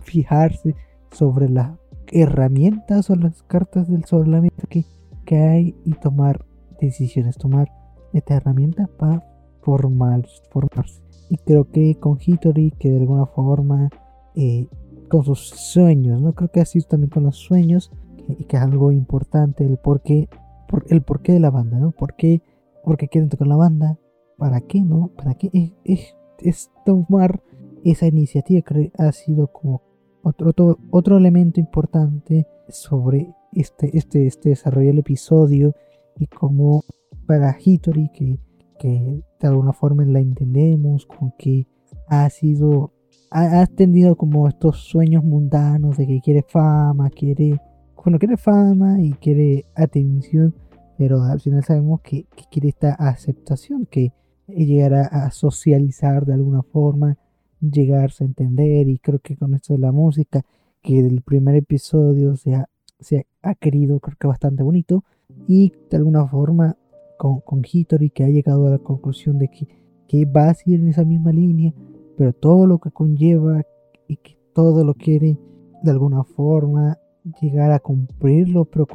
fijarse 0.01 0.75
sobre 1.11 1.49
las 1.49 1.77
herramientas 2.11 3.09
o 3.09 3.15
las 3.15 3.43
cartas 3.43 3.87
del 3.87 4.05
solamente 4.05 4.65
que, 4.67 4.85
que 5.25 5.37
hay 5.37 5.75
y 5.85 5.93
tomar 5.93 6.45
decisiones, 6.79 7.37
tomar 7.37 7.69
esta 8.13 8.35
herramienta 8.35 8.87
para 8.97 9.23
formar, 9.61 10.25
formarse. 10.49 11.06
Y 11.29 11.37
creo 11.37 11.69
que 11.69 11.95
con 11.95 12.17
Hitori, 12.23 12.71
que 12.71 12.91
de 12.91 12.99
alguna 12.99 13.25
forma, 13.25 13.89
eh, 14.35 14.67
con 15.09 15.23
sus 15.23 15.49
sueños, 15.49 16.21
¿no? 16.21 16.33
Creo 16.33 16.51
que 16.51 16.61
así 16.61 16.81
también 16.81 17.09
con 17.09 17.23
los 17.23 17.37
sueños, 17.37 17.91
y 18.27 18.45
que, 18.45 18.57
es 18.57 18.63
algo 18.63 18.91
importante, 18.91 19.65
el 19.65 19.77
porqué, 19.77 20.29
por, 20.67 20.85
el 20.89 21.01
porqué 21.01 21.33
de 21.33 21.39
la 21.39 21.49
banda, 21.49 21.79
¿no? 21.79 21.91
¿Por 21.91 22.15
qué, 22.15 22.41
porque 22.83 23.07
quieren 23.07 23.29
tocar 23.29 23.47
la 23.47 23.55
banda? 23.55 23.97
¿para 24.37 24.61
qué 24.61 24.81
no? 24.81 25.09
¿Para 25.15 25.33
qué? 25.33 25.73
Es, 25.83 26.71
tomar 26.85 27.41
esa 27.83 28.05
iniciativa 28.05 28.61
que 28.61 28.91
ha 28.97 29.11
sido 29.11 29.47
como 29.47 29.81
otro, 30.21 30.77
otro, 30.91 31.17
elemento 31.17 31.59
importante 31.59 32.47
sobre 32.69 33.33
este, 33.53 33.97
este, 33.97 34.27
este 34.27 34.49
desarrollo 34.49 34.87
del 34.87 34.99
episodio 34.99 35.73
y 36.17 36.27
como 36.27 36.83
para 37.25 37.57
Hitori 37.59 38.09
que, 38.13 38.39
que 38.77 39.21
de 39.39 39.47
alguna 39.47 39.73
forma 39.73 40.05
la 40.05 40.19
entendemos, 40.19 41.05
con 41.05 41.33
que 41.37 41.67
ha 42.07 42.29
sido, 42.29 42.93
ha, 43.31 43.61
ha, 43.61 43.67
tenido 43.67 44.15
como 44.15 44.47
estos 44.47 44.79
sueños 44.79 45.23
mundanos 45.23 45.97
de 45.97 46.07
que 46.07 46.21
quiere 46.21 46.43
fama, 46.43 47.09
quiere, 47.09 47.59
bueno, 48.03 48.19
quiere 48.19 48.37
fama 48.37 49.01
y 49.01 49.11
quiere 49.13 49.65
atención, 49.75 50.55
pero 50.97 51.21
al 51.21 51.39
final 51.39 51.63
sabemos 51.63 52.01
que, 52.01 52.25
que 52.35 52.45
quiere 52.49 52.69
esta 52.69 52.93
aceptación, 52.93 53.85
que 53.85 54.13
llegar 54.47 54.93
a, 54.93 55.29
socializar 55.31 56.25
de 56.25 56.33
alguna 56.33 56.63
forma, 56.63 57.17
llegarse 57.59 58.23
a 58.23 58.27
entender 58.27 58.87
y 58.87 58.97
creo 58.99 59.19
que 59.19 59.35
con 59.35 59.53
esto 59.53 59.73
de 59.73 59.79
la 59.79 59.91
música, 59.91 60.43
que 60.81 61.03
del 61.03 61.21
primer 61.21 61.55
episodio 61.55 62.35
se 62.35 62.55
ha, 62.55 62.69
se 62.99 63.27
ha 63.41 63.55
querido, 63.55 63.99
creo 63.99 64.17
que 64.19 64.27
bastante 64.27 64.63
bonito 64.63 65.03
y 65.47 65.73
de 65.89 65.97
alguna 65.97 66.25
forma 66.27 66.77
con, 67.17 67.41
con 67.41 67.61
Hitori 67.69 68.09
que 68.09 68.23
ha 68.23 68.29
llegado 68.29 68.67
a 68.67 68.71
la 68.71 68.79
conclusión 68.79 69.37
de 69.37 69.49
que, 69.49 69.67
que 70.07 70.25
va 70.25 70.49
a 70.49 70.53
seguir 70.53 70.79
en 70.79 70.89
esa 70.89 71.03
misma 71.03 71.31
línea, 71.31 71.73
pero 72.17 72.33
todo 72.33 72.67
lo 72.67 72.79
que 72.79 72.91
conlleva 72.91 73.63
y 74.07 74.17
que 74.17 74.37
todo 74.53 74.83
lo 74.83 74.93
quiere 74.93 75.37
de 75.83 75.91
alguna 75.91 76.23
forma 76.23 76.97
llegar 77.41 77.71
a 77.71 77.79
cumplirlo, 77.79 78.65
pero 78.65 78.87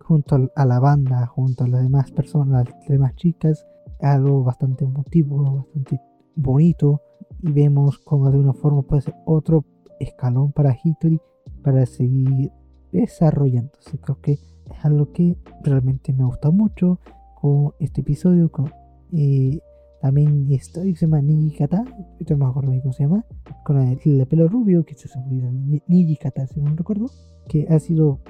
junto 0.00 0.50
a 0.54 0.66
la 0.66 0.80
banda, 0.80 1.26
junto 1.26 1.64
a 1.64 1.68
las 1.68 1.82
demás 1.82 2.10
personas, 2.10 2.68
las 2.68 2.88
demás 2.88 3.14
chicas, 3.16 3.66
algo 4.00 4.42
bastante 4.42 4.84
emotivo, 4.84 5.56
bastante 5.56 6.00
bonito 6.34 7.00
y 7.42 7.52
vemos 7.52 7.98
como 7.98 8.30
de 8.30 8.38
una 8.38 8.52
forma 8.52 8.82
puede 8.82 9.02
ser 9.02 9.14
otro 9.24 9.64
escalón 10.00 10.52
para 10.52 10.76
Hitori 10.82 11.20
para 11.62 11.86
seguir 11.86 12.50
desarrollándose. 12.92 13.98
Creo 13.98 14.20
que 14.20 14.32
es 14.32 14.54
algo 14.82 15.12
que 15.12 15.36
realmente 15.62 16.12
me 16.12 16.24
gusta 16.24 16.50
mucho 16.50 16.98
con 17.44 17.74
este 17.78 18.00
episodio. 18.00 18.50
Con, 18.50 18.72
eh, 19.12 19.60
también 20.00 20.50
estoy, 20.50 20.96
se 20.96 21.04
llama 21.04 21.20
Nijikata, 21.20 21.84
no 21.84 22.36
me 22.38 22.46
acuerdo 22.46 22.72
cómo 22.80 22.92
se 22.94 23.02
llama, 23.02 23.26
con 23.66 23.78
el, 23.78 24.26
pelo 24.26 24.48
rubio, 24.48 24.84
que 24.86 24.94
se 24.94 25.08
llama 25.08 25.52
Nijikata, 25.86 26.46
si 26.46 26.60
no 26.60 26.74
recuerdo, 26.74 27.10
que 27.46 27.66
ha 27.68 27.78
sido 27.78 28.20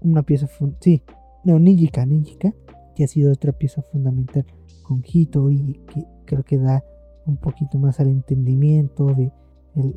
una 0.00 0.22
pieza, 0.24 0.48
sí, 0.80 1.04
no, 1.44 1.60
Nijika, 1.60 2.04
Nijika, 2.06 2.52
que 2.96 3.04
ha 3.04 3.06
sido 3.06 3.32
otra 3.32 3.52
pieza 3.52 3.82
fundamental 3.82 4.44
con 4.82 5.00
Hitori, 5.04 5.84
que 5.92 6.04
creo 6.24 6.42
que 6.42 6.58
da 6.58 6.82
un 7.24 7.36
poquito 7.36 7.78
más 7.78 8.00
al 8.00 8.08
entendimiento 8.08 9.14
de 9.14 9.30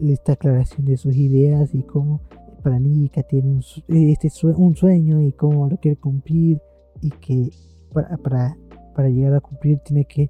esta 0.02 0.34
aclaración 0.34 0.86
de 0.86 0.98
sus 0.98 1.16
ideas 1.16 1.74
y 1.74 1.82
cómo 1.84 2.22
para 2.62 2.80
Nika 2.80 3.24
tiene 3.24 3.50
un, 3.50 3.64
este 3.88 4.30
un 4.44 4.76
sueño 4.76 5.22
y 5.22 5.32
cómo 5.32 5.70
lo 5.70 5.78
quiere 5.78 5.98
cumplir 5.98 6.62
y 7.02 7.10
que 7.12 7.50
para, 7.94 8.18
para, 8.18 8.58
para 8.96 9.10
llegar 9.10 9.34
a 9.36 9.42
cumplir 9.42 9.80
tiene 9.80 10.06
que 10.06 10.30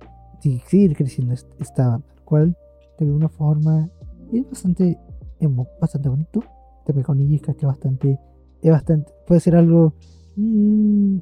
seguir 0.66 0.96
creciendo 0.96 1.34
esta 1.34 1.88
banda, 1.88 2.08
cual 2.26 2.58
de 2.98 3.06
alguna 3.06 3.30
forma 3.30 3.90
es 4.34 4.46
bastante 4.46 4.98
bastante 5.80 6.10
bonito. 6.10 6.44
También 6.86 7.06
con 7.06 7.20
Nika 7.20 7.54
que 7.54 7.66
bastante 7.66 8.20
es 8.62 8.72
bastante 8.72 9.12
puede 9.28 9.42
ser 9.42 9.56
algo 9.56 9.94
mm, 10.36 11.18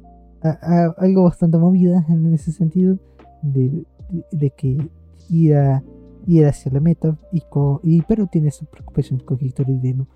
algo 0.98 1.24
bastante 1.24 1.58
movida 1.58 2.06
en 2.10 2.34
ese 2.34 2.52
sentido 2.52 2.98
de, 3.42 3.86
de, 4.32 4.50
que 4.52 4.78
ir 5.30 5.56
a 5.56 5.84
ir 6.26 6.46
hacia 6.46 6.72
la 6.72 6.80
meta 6.80 7.18
y, 7.32 7.44
y 7.84 8.02
pero 8.04 8.28
tiene 8.28 8.48
esa 8.50 8.66
preocupación 8.66 9.20
con 9.20 9.38
History 9.40 9.78
de 9.80 9.94
no 9.94 10.08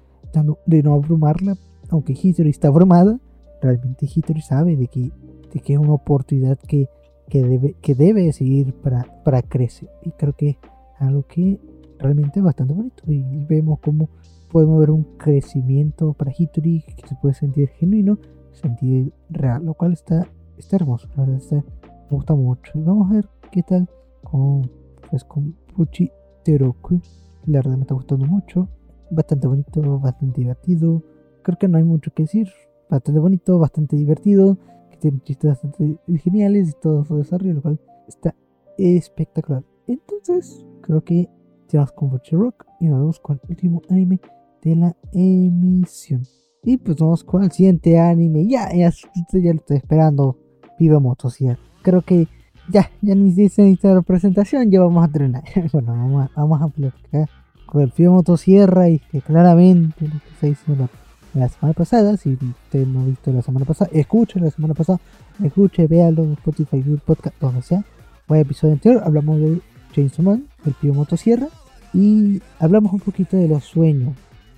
de 0.66 0.84
no 0.84 0.94
abrumarla, 0.94 1.58
aunque 1.90 2.14
History 2.14 2.50
está 2.50 2.70
abrumada, 2.70 3.20
realmente 3.62 4.06
History 4.06 4.42
sabe 4.42 4.76
de 4.76 4.88
que, 4.88 5.12
de 5.52 5.60
que 5.60 5.74
es 5.74 5.80
una 5.80 5.94
oportunidad 5.94 6.58
que, 6.60 6.90
que, 7.30 7.44
debe, 7.44 7.76
que 7.82 7.96
debe 7.96 8.32
seguir 8.34 8.74
para, 8.74 9.24
para 9.24 9.42
crecer. 9.42 9.90
Y 10.04 10.12
creo 10.12 10.34
que 10.34 10.50
es 10.50 10.58
algo 11.00 11.24
que 11.24 11.60
realmente 12.00 12.40
es 12.40 12.46
bastante 12.46 12.74
bonito. 12.74 13.04
Y 13.08 13.46
vemos 13.46 13.80
cómo 13.80 14.10
podemos 14.52 14.80
ver 14.80 14.92
un 14.92 15.04
crecimiento 15.18 16.14
para 16.14 16.34
History 16.38 16.84
que 16.96 17.08
se 17.08 17.16
puede 17.16 17.36
sentir 17.36 17.70
genuino, 17.70 18.18
sentir 18.52 19.14
real, 19.30 19.64
lo 19.66 19.74
cual 19.74 19.94
está, 19.94 20.28
está 20.58 20.76
hermoso. 20.76 21.08
La 21.16 21.24
verdad 21.24 21.38
está, 21.38 21.56
me 21.56 22.10
gusta 22.10 22.36
mucho. 22.36 22.72
Y 22.76 22.82
vamos 22.82 23.12
a 23.12 23.16
ver 23.16 23.30
qué 23.52 23.64
tal 23.64 23.90
con, 24.24 24.70
pues, 25.10 25.24
con 25.24 25.56
Puchi 25.76 26.12
Teroku. 26.44 27.02
La 27.46 27.60
verdad 27.60 27.76
me 27.76 27.82
está 27.82 27.96
gustando 27.96 28.26
mucho 28.26 28.68
bastante 29.12 29.48
bonito, 29.48 30.00
bastante 30.00 30.42
divertido. 30.42 31.04
Creo 31.44 31.58
que 31.58 31.68
no 31.68 31.78
hay 31.78 31.84
mucho 31.84 32.12
que 32.12 32.24
decir. 32.24 32.50
Bastante 32.90 33.20
bonito, 33.20 33.58
bastante 33.60 33.96
divertido, 33.96 34.58
tiene 35.02 35.20
chistes 35.24 35.50
bastante 35.50 35.98
geniales 36.24 36.70
y 36.70 36.82
todo 36.82 37.04
su 37.04 37.18
desarrollo, 37.18 37.56
lo 37.56 37.62
cual 37.62 37.80
está 38.08 38.36
espectacular. 38.78 39.64
Entonces, 39.88 40.66
creo 40.82 41.04
que 41.04 41.30
tenemos 41.68 41.92
con 41.92 42.10
Butcher 42.10 42.40
Rock 42.40 42.66
y 42.80 42.88
nos 42.88 43.00
vemos 43.00 43.20
con 43.20 43.40
el 43.44 43.50
último 43.50 43.82
anime 43.90 44.20
de 44.62 44.76
la 44.76 44.96
emisión. 45.12 46.22
Y 46.64 46.78
pues 46.78 46.98
vamos 46.98 47.24
con 47.24 47.44
el 47.44 47.52
siguiente 47.52 48.00
anime. 48.00 48.46
Ya, 48.48 48.70
ya, 48.70 48.92
ya 48.92 49.54
lo 49.54 49.60
estoy 49.60 49.78
esperando. 49.78 50.38
Viva 50.78 51.00
Motosierra. 51.00 51.60
Creo 51.84 52.02
que 52.02 52.28
ya, 52.70 52.90
ya 53.02 53.16
ni 53.16 53.32
se 53.32 53.42
necesita 53.42 53.94
la 53.94 54.02
presentación, 54.02 54.70
ya 54.72 54.82
vamos 54.82 55.04
a 55.04 55.08
entrenar. 55.08 55.44
bueno, 55.74 55.92
vamos 55.92 56.26
a, 56.26 56.42
vamos 56.42 56.62
a 56.62 56.68
platicar 56.68 57.30
con 57.66 57.82
el 57.82 57.92
Fío 57.92 58.12
Motosierra 58.12 58.90
y 58.90 59.00
que 59.00 59.22
claramente 59.22 60.08
lo 60.08 60.20
que 60.40 60.50
hizo 60.50 60.76
la, 60.76 60.90
semana 61.34 61.74
pasada, 61.74 62.18
si 62.18 62.34
usted 62.34 62.86
no 62.86 63.02
ha 63.02 63.06
visto 63.06 63.32
la 63.32 63.42
semana 63.42 63.66
pasada, 63.66 63.90
escuche 63.94 64.40
la 64.40 64.52
semana 64.52 64.74
pasada, 64.74 65.00
escuche, 65.44 65.88
véalo 65.88 66.24
en 66.24 66.34
Spotify, 66.34 66.82
Google 66.82 67.02
Podcast, 67.06 67.36
donde 67.40 67.62
sea. 67.62 67.84
Fue 68.28 68.38
el 68.38 68.46
episodio 68.46 68.74
anterior, 68.74 69.04
hablamos 69.06 69.40
de 69.40 69.62
James 69.96 70.20
Man, 70.20 70.46
el 70.66 70.74
Pío 70.74 70.94
Motosierra, 70.94 71.48
y 71.94 72.42
hablamos 72.60 72.94
un 72.94 73.00
poquito 73.00 73.38
de 73.38 73.48
los 73.48 73.64
sueños, 73.64 74.14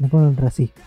con 0.09 0.27
el 0.27 0.37
racismo. 0.37 0.83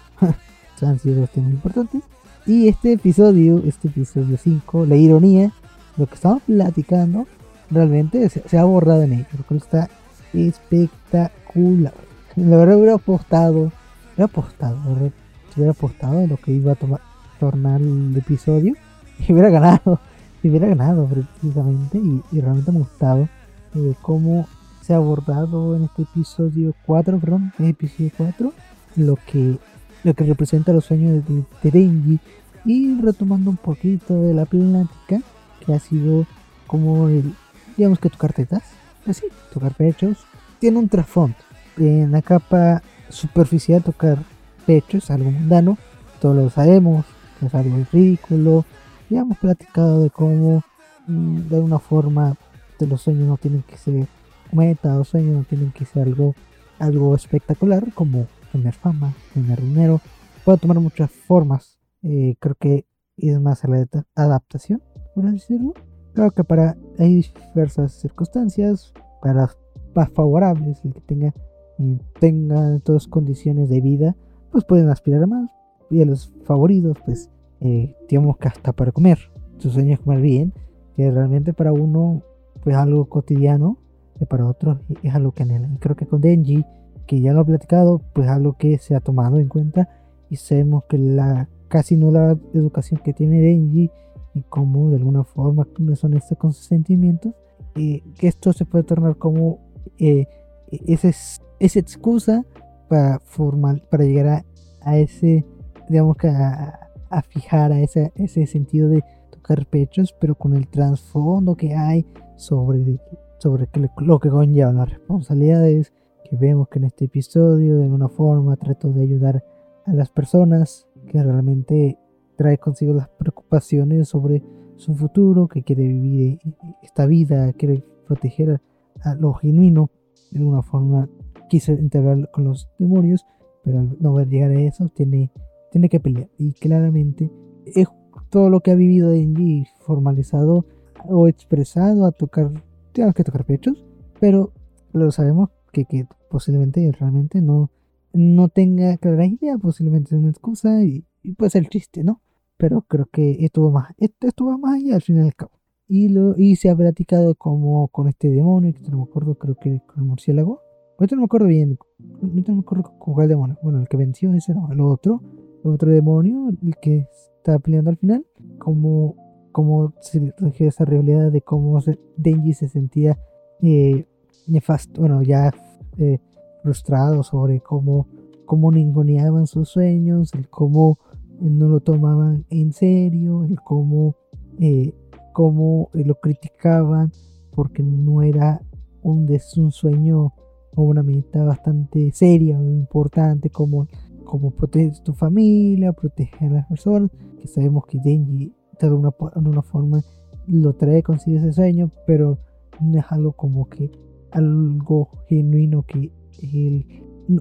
han 0.83 0.99
sido 0.99 1.21
dos 1.21 1.31
temas 1.31 1.53
importantes. 1.53 2.03
Y 2.47 2.69
este 2.69 2.93
episodio, 2.93 3.63
este 3.67 3.89
episodio 3.89 4.37
5, 4.37 4.87
la 4.87 4.97
ironía, 4.97 5.53
lo 5.97 6.07
que 6.07 6.15
estamos 6.15 6.43
platicando, 6.43 7.27
realmente 7.71 8.29
se, 8.29 8.59
ha 8.59 8.65
borrado 8.65 9.03
en 9.03 9.15
ello, 9.15 9.27
lo 9.49 9.57
está 9.57 9.89
espectacular. 10.33 11.95
La 12.37 12.57
verdad 12.57 12.77
hubiera 12.77 12.95
apostado, 12.95 13.73
hubiera 14.13 14.25
apostado, 14.27 14.79
si 14.85 15.26
hubiera 15.57 15.73
apostado 15.73 16.19
de 16.19 16.29
lo 16.29 16.37
que 16.37 16.53
iba 16.53 16.73
a 16.73 16.75
tomar, 16.75 17.01
tornar 17.41 17.81
el 17.81 18.17
episodio 18.17 18.75
y 19.19 19.33
hubiera 19.33 19.51
ganado, 19.51 20.01
y 20.43 20.49
hubiera 20.49 20.69
ganado 20.69 21.07
precisamente 21.07 21.99
y, 21.99 22.41
realmente 22.41 22.73
me 22.73 22.79
ha 22.79 22.81
gustado 22.83 23.29
de 23.75 23.95
cómo 24.03 24.47
se 24.81 24.95
ha 24.95 24.97
abordado 24.97 25.77
en 25.77 25.85
este 25.85 26.03
episodio 26.03 26.75
4, 26.87 27.19
perdón, 27.19 27.53
en 27.59 27.67
episodio 27.67 28.11
4, 28.17 28.53
lo 28.97 29.17
que, 29.17 29.59
lo 30.05 30.15
que 30.15 30.25
representa 30.25 30.73
los 30.73 30.85
sueños 30.85 31.25
de, 31.27 31.71
Denji 31.71 32.21
y 32.65 33.01
retomando 33.01 33.51
un 33.51 33.57
poquito 33.57 34.23
de 34.23 34.35
la 34.35 34.45
plática 34.45 35.21
que 35.65 35.75
ha 35.75 35.81
sido 35.81 36.27
como 36.67 37.09
el, 37.09 37.35
digamos 37.77 37.99
que 37.99 38.11
tocar 38.11 38.33
tetas, 38.33 38.63
así, 39.07 39.27
tocar 39.53 39.75
pechos, 39.75 40.19
tiene 40.59 40.79
un 40.79 40.89
trasfondo. 40.89 41.37
En 41.77 42.13
la 42.13 42.23
capa 42.23 42.83
superficial 43.09 43.83
tocar 43.83 44.19
pecho 44.67 44.99
es 44.99 45.11
algo 45.11 45.31
mundano, 45.31 45.79
todos 46.21 46.37
lo 46.37 46.51
sabemos, 46.51 47.07
es 47.45 47.55
algo 47.55 47.77
ridículo. 47.93 48.65
Ya 49.09 49.21
hemos 49.21 49.39
platicado 49.39 50.03
de 50.03 50.11
cómo 50.11 50.63
mm, 51.07 51.49
de 51.49 51.57
alguna 51.57 51.79
forma 51.79 52.37
de 52.79 52.87
los 52.87 53.03
sueños 53.03 53.29
no 53.29 53.37
tienen 53.37 53.63
que 53.63 53.77
ser 53.77 54.07
meta, 54.53 54.97
los 54.97 55.09
sueños 55.09 55.37
no 55.37 55.45
tienen 55.45 55.73
que 55.73 55.85
ser 55.85 56.03
algo, 56.03 56.35
algo 56.79 57.15
espectacular 57.15 57.93
como 57.95 58.27
tener 58.53 58.75
fama, 58.75 59.15
tener 59.33 59.61
dinero. 59.61 60.01
Puede 60.45 60.59
tomar 60.59 60.81
muchas 60.81 61.11
formas. 61.11 61.79
Eh, 62.03 62.37
creo 62.39 62.55
que 62.59 62.87
es 63.17 63.41
más 63.41 63.65
a 63.65 63.69
la 63.69 63.87
adaptación, 64.15 64.83
por 65.15 65.31
decirlo. 65.31 65.75
Creo 66.15 66.31
que 66.31 66.45
para 66.45 66.77
hay 66.99 67.25
diversas 67.55 67.93
circunstancias, 67.93 68.93
para 69.23 69.51
más 69.95 70.11
favorables, 70.11 70.85
el 70.85 70.95
que 70.95 71.01
tenga 71.01 71.35
y 71.79 71.99
tengan 72.21 72.81
todas 72.81 73.07
condiciones 73.07 73.69
de 73.69 73.81
vida, 73.81 74.17
pues 74.51 74.65
pueden 74.65 74.89
aspirar 74.89 75.23
a 75.23 75.27
más. 75.27 75.51
Y 75.91 76.03
a 76.03 76.07
los 76.07 76.33
favoritos, 76.45 76.97
pues 77.05 77.31
eh, 77.61 77.95
digamos 78.09 78.37
que 78.39 78.49
hasta 78.49 78.73
para 78.73 78.93
comer. 78.93 79.19
Su 79.59 79.71
sueño 79.71 79.95
es 79.95 80.01
comer 80.01 80.21
bien, 80.21 80.53
que 80.97 81.11
realmente 81.11 81.53
para 81.53 81.73
uno 81.73 82.23
pues 82.63 82.77
algo 82.77 83.07
cotidiano, 83.07 83.79
y 84.21 84.27
para 84.27 84.47
otros 84.47 84.79
es 85.03 85.15
algo 85.15 85.33
que 85.33 85.43
anhelan. 85.43 85.75
Y 85.75 85.79
creo 85.79 85.97
que 85.97 86.07
con 86.07 86.21
Denji, 86.21 86.65
que 87.07 87.21
ya 87.21 87.33
lo 87.33 87.43
he 87.43 87.45
platicado, 87.45 88.01
pues 88.13 88.29
algo 88.29 88.55
que 88.55 88.79
se 88.79 88.95
ha 88.95 89.01
tomado 89.01 89.39
en 89.39 89.49
cuenta 89.49 89.89
y 90.29 90.37
sabemos 90.37 90.85
que 90.89 90.99
la 90.99 91.49
casi 91.69 91.97
nula 91.97 92.37
educación 92.55 93.01
que 93.03 93.13
tiene 93.13 93.41
Denji 93.41 93.91
y 94.35 94.43
cómo 94.49 94.91
de 94.91 94.97
alguna 94.97 95.25
forma 95.25 95.67
no 95.79 95.97
son 95.97 96.15
estos 96.15 96.37
con 96.39 96.53
sus 96.53 96.67
sentimientos, 96.67 97.33
eh, 97.75 98.03
que 98.19 98.29
esto 98.29 98.53
se 98.53 98.65
puede 98.65 98.85
tornar 98.85 99.17
como 99.17 99.59
eh, 99.99 100.27
esa 100.71 101.79
excusa 101.79 102.45
para 102.89 103.19
formar, 103.21 103.83
para 103.89 104.05
llegar 104.05 104.45
a, 104.83 104.99
ese, 104.99 105.45
digamos 105.89 106.17
que 106.17 106.29
a, 106.29 106.81
fijar 107.29 107.73
a 107.73 107.81
ese, 107.81 108.13
ese 108.15 108.47
sentido 108.47 108.89
de 108.89 109.03
tocar 109.31 109.67
pechos, 109.67 110.15
pero 110.21 110.35
con 110.35 110.55
el 110.55 110.69
trasfondo 110.69 111.57
que 111.57 111.75
hay 111.75 112.07
sobre, 112.37 113.01
sobre 113.39 113.69
lo 113.99 114.19
que 114.19 114.29
conlleva 114.29 114.73
las 114.73 114.91
responsabilidades, 114.91 115.93
que 116.29 116.37
vemos 116.37 116.69
que 116.69 116.79
en 116.79 116.87
este 116.87 117.07
episodio 117.07 117.79
de 117.79 117.85
alguna 117.85 118.09
forma 118.09 118.57
trato 118.57 118.93
de 118.93 119.03
ayudar 119.03 119.45
a 119.87 119.93
las 119.93 120.11
personas 120.11 120.89
que 121.07 121.23
realmente 121.23 121.99
trae 122.37 122.59
consigo 122.59 122.93
las 122.93 123.09
preocupaciones 123.09 124.09
sobre 124.09 124.43
su 124.77 124.95
futuro, 124.95 125.49
que 125.49 125.63
quiere 125.63 125.87
vivir 125.87 126.39
esta 126.83 127.07
vida, 127.07 127.53
quiere 127.55 127.83
proteger 128.07 128.61
a 129.03 129.15
lo 129.15 129.33
genuino 129.35 129.91
de 130.31 130.39
alguna 130.39 130.63
forma 130.63 131.09
quiso 131.49 131.73
integrar 131.73 132.31
con 132.31 132.45
los 132.45 132.69
demonios, 132.79 133.27
pero 133.63 133.81
al 133.81 133.97
no 134.01 134.15
ver 134.15 134.29
llegar 134.29 134.51
a 134.51 134.61
eso, 134.61 134.89
tiene, 134.89 135.33
tiene 135.71 135.89
que 135.89 136.01
pelear. 136.01 136.29
Y 136.39 136.53
claramente 136.53 137.31
es 137.67 137.89
todo 138.31 138.51
lo 138.51 138.61
que 138.61 138.71
ha 138.71 138.75
vivido 138.75 139.11
Denji 139.11 139.65
formalizado 139.81 140.67
o 141.09 141.29
expresado 141.29 142.07
a 142.07 142.13
tocar, 142.13 142.53
tenemos 142.93 143.15
que 143.15 143.25
tocar 143.25 143.45
pechos, 143.45 143.85
pero 144.21 144.53
lo 144.93 145.11
sabemos 145.11 145.51
que, 145.73 145.85
que 145.85 146.07
posiblemente 146.31 146.91
realmente 146.93 147.41
no, 147.41 147.71
no 148.13 148.49
tenga 148.49 148.97
clara 148.99 149.27
idea, 149.27 149.59
posiblemente 149.59 150.15
es 150.15 150.21
una 150.21 150.31
excusa 150.31 150.83
y, 150.85 151.05
puede 151.37 151.51
ser 151.51 151.63
el 151.63 151.69
chiste, 151.69 152.05
¿no? 152.05 152.23
Pero 152.57 152.83
creo 152.83 153.07
que 153.07 153.45
esto 153.45 153.65
va 153.65 153.71
más, 153.71 153.95
esto, 153.99 154.59
más 154.59 154.75
allá 154.77 154.95
al 154.95 155.03
fin 155.03 155.19
y 155.19 155.21
al 155.21 155.35
cabo. 155.35 155.53
Y, 155.89 156.09
lo, 156.09 156.37
y 156.37 156.57
se 156.57 156.71
ha 156.71 156.77
platicado 156.77 157.35
como 157.35 157.89
con 157.89 158.09
este 158.09 158.31
demonio, 158.31 158.73
que 158.73 158.91
no 158.91 158.99
me 158.99 159.03
acuerdo, 159.05 159.35
creo 159.35 159.57
que 159.57 159.83
con 159.87 159.99
el 159.99 160.09
murciélago, 160.09 160.61
ahorita 160.99 161.17
no 161.17 161.23
me 161.23 161.27
acuerdo 161.27 161.47
bien, 161.47 161.79
ahorita 162.23 162.53
no 162.53 162.57
me 162.57 162.63
acuerdo 162.63 162.95
con 162.99 163.15
cuál 163.15 163.29
demonio, 163.29 163.59
bueno, 163.63 163.81
el 163.81 163.89
que 163.89 163.97
venció 163.97 164.33
ese 164.35 164.55
no, 164.55 164.71
el 164.73 164.81
otro, 164.81 165.23
el 165.65 165.71
otro 165.73 165.91
demonio, 165.91 166.49
el 166.63 166.77
que 166.77 167.09
estaba 167.37 167.59
peleando 167.59 167.91
al 167.91 167.97
final, 167.97 168.27
como, 168.59 169.15
como 169.53 169.93
se 170.01 170.33
surgió 170.39 170.69
esa 170.69 170.85
realidad 170.85 171.31
de 171.31 171.43
cómo 171.43 171.79
Denji 172.17 172.55
se 172.55 172.69
sentía 172.69 173.19
eh, 173.63 174.07
nefasto, 174.47 175.01
bueno, 175.01 175.23
ya 175.23 175.53
eh, 175.99 176.19
frustrado 176.63 177.23
sobre 177.23 177.61
cómo, 177.61 178.07
cómo 178.45 178.73
ninguneaban 178.73 179.47
sus 179.47 179.69
sueños, 179.69 180.33
el 180.35 180.49
cómo 180.49 180.99
no 181.41 181.69
lo 181.69 181.81
tomaban 181.81 182.47
en 182.51 182.73
serio, 182.73 183.45
el 183.45 183.61
cómo, 183.61 184.17
eh, 184.59 184.95
cómo 185.33 185.91
lo 185.93 186.15
criticaban 186.17 187.13
porque 187.55 187.83
no 187.83 188.23
era 188.23 188.61
un, 189.03 189.29
un 189.57 189.73
sueño 189.73 190.33
o 190.77 190.83
una 190.83 191.03
meta 191.03 191.43
bastante 191.43 192.13
seria 192.13 192.59
o 192.59 192.63
importante 192.63 193.51
como, 193.51 193.89
como 194.25 194.53
proteger 194.53 194.99
tu 195.01 195.13
familia, 195.13 195.93
proteger 195.93 196.51
a 196.53 196.55
las 196.55 196.67
personas, 196.67 197.11
que 197.41 197.49
sabemos 197.49 197.85
que 197.87 197.99
Denji 197.99 198.55
de 198.81 198.93
una, 198.93 199.11
de 199.35 199.49
una 199.49 199.63
forma 199.63 200.03
lo 200.47 200.75
trae 200.75 201.03
consigo 201.03 201.39
ese 201.39 201.53
sueño, 201.53 201.91
pero 202.07 202.39
no 202.81 202.99
es 202.99 203.05
algo 203.11 203.33
como 203.33 203.69
que 203.69 203.91
algo 204.31 205.09
genuino 205.29 205.83
que 205.83 206.13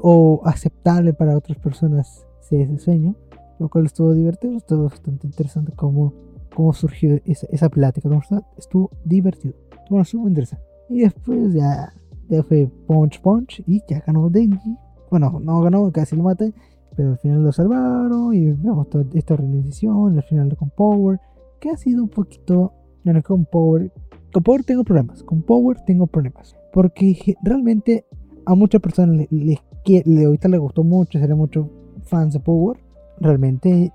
o 0.02 0.42
aceptable 0.46 1.14
para 1.14 1.38
otras 1.38 1.58
personas 1.60 2.26
sea 2.40 2.64
ese 2.64 2.80
sueño, 2.80 3.16
lo 3.60 3.70
cual 3.70 3.86
estuvo 3.86 4.14
divertido, 4.14 4.58
estuvo 4.58 4.86
bastante 4.86 5.28
interesante 5.28 5.74
cómo, 5.76 6.14
cómo 6.56 6.74
surgió 6.74 7.20
esa, 7.26 7.48
esa 7.52 7.70
plática, 7.70 8.10
estuvo 8.58 8.92
divertido, 9.04 9.56
estuvo 10.02 10.28
interesante. 10.28 10.64
Y 10.90 11.02
después 11.02 11.54
ya, 11.54 11.94
ya 12.30 12.44
fue 12.44 12.70
Punch 12.88 13.22
Punch 13.22 13.64
y 13.68 13.82
ya 13.88 14.02
ganó 14.06 14.30
Denji. 14.30 14.78
Bueno, 15.10 15.40
no 15.42 15.62
ganó, 15.62 15.92
casi 15.92 16.16
lo 16.16 16.24
matan, 16.24 16.54
pero 16.96 17.12
al 17.12 17.18
final 17.18 17.44
lo 17.44 17.52
salvaron 17.52 18.34
y 18.34 18.52
vemos 18.52 18.90
toda 18.90 19.06
esta 19.14 19.34
organización, 19.34 20.18
al 20.18 20.24
final 20.24 20.56
con 20.58 20.70
Power, 20.70 21.20
que 21.60 21.70
ha 21.70 21.78
sido 21.78 22.04
un 22.04 22.10
poquito, 22.10 22.74
bueno, 23.04 23.22
con 23.22 23.46
Power, 23.46 23.92
con 24.34 24.44
Power 24.44 24.64
tengo 24.64 24.84
problemas, 24.84 25.24
con 25.24 25.42
Power 25.42 25.78
tengo 25.86 26.08
problemas, 26.08 26.56
porque 26.74 27.36
realmente 27.44 28.06
a 28.46 28.56
muchas 28.56 28.82
personas 28.82 29.28
les, 29.30 29.60
le, 30.06 30.26
ahorita 30.26 30.48
le 30.48 30.58
gustó 30.58 30.84
mucho, 30.84 31.20
serían 31.20 31.38
muchos 31.38 31.68
fans 32.04 32.34
de 32.34 32.40
Power, 32.40 32.78
realmente 33.20 33.92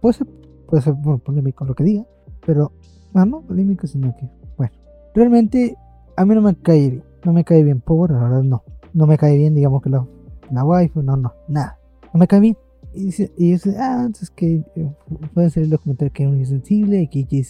puede 0.00 0.14
ser, 0.14 0.26
puede 0.66 0.82
ser 0.82 0.94
bueno, 0.94 1.18
polémico 1.18 1.64
lo 1.64 1.74
que 1.74 1.84
diga, 1.84 2.06
pero, 2.44 2.72
ah, 3.14 3.24
no, 3.24 3.42
polémico, 3.42 3.86
sino 3.86 4.14
que, 4.16 4.28
bueno, 4.56 4.72
realmente 5.14 5.76
a 6.16 6.24
mí 6.24 6.34
no 6.34 6.42
me 6.42 6.54
cae 6.54 6.90
bien, 6.90 7.04
no 7.26 7.32
me 7.32 7.44
cae 7.44 7.64
bien 7.64 7.80
Power, 7.80 8.12
la 8.12 8.20
verdad 8.20 8.42
no, 8.44 8.62
no 8.94 9.06
me 9.06 9.18
cae 9.18 9.36
bien, 9.36 9.52
digamos 9.52 9.82
que 9.82 9.90
la, 9.90 10.06
la 10.52 10.64
wife, 10.64 11.02
no, 11.02 11.16
no, 11.16 11.32
nada, 11.48 11.76
no 12.14 12.20
me 12.20 12.28
cae 12.28 12.38
bien. 12.38 12.56
Y 12.94 13.06
dice, 13.06 13.32
y 13.36 13.50
dice 13.50 13.76
ah, 13.78 14.04
entonces 14.06 14.30
que 14.30 14.64
eh, 14.76 14.92
pueden 15.34 15.50
ser 15.50 15.66
los 15.66 15.80
comentarios 15.80 16.14
que 16.14 16.22
es 16.22 16.30
muy 16.30 16.46
sensible 16.46 17.02
y 17.02 17.08
que 17.08 17.26
y 17.28 17.42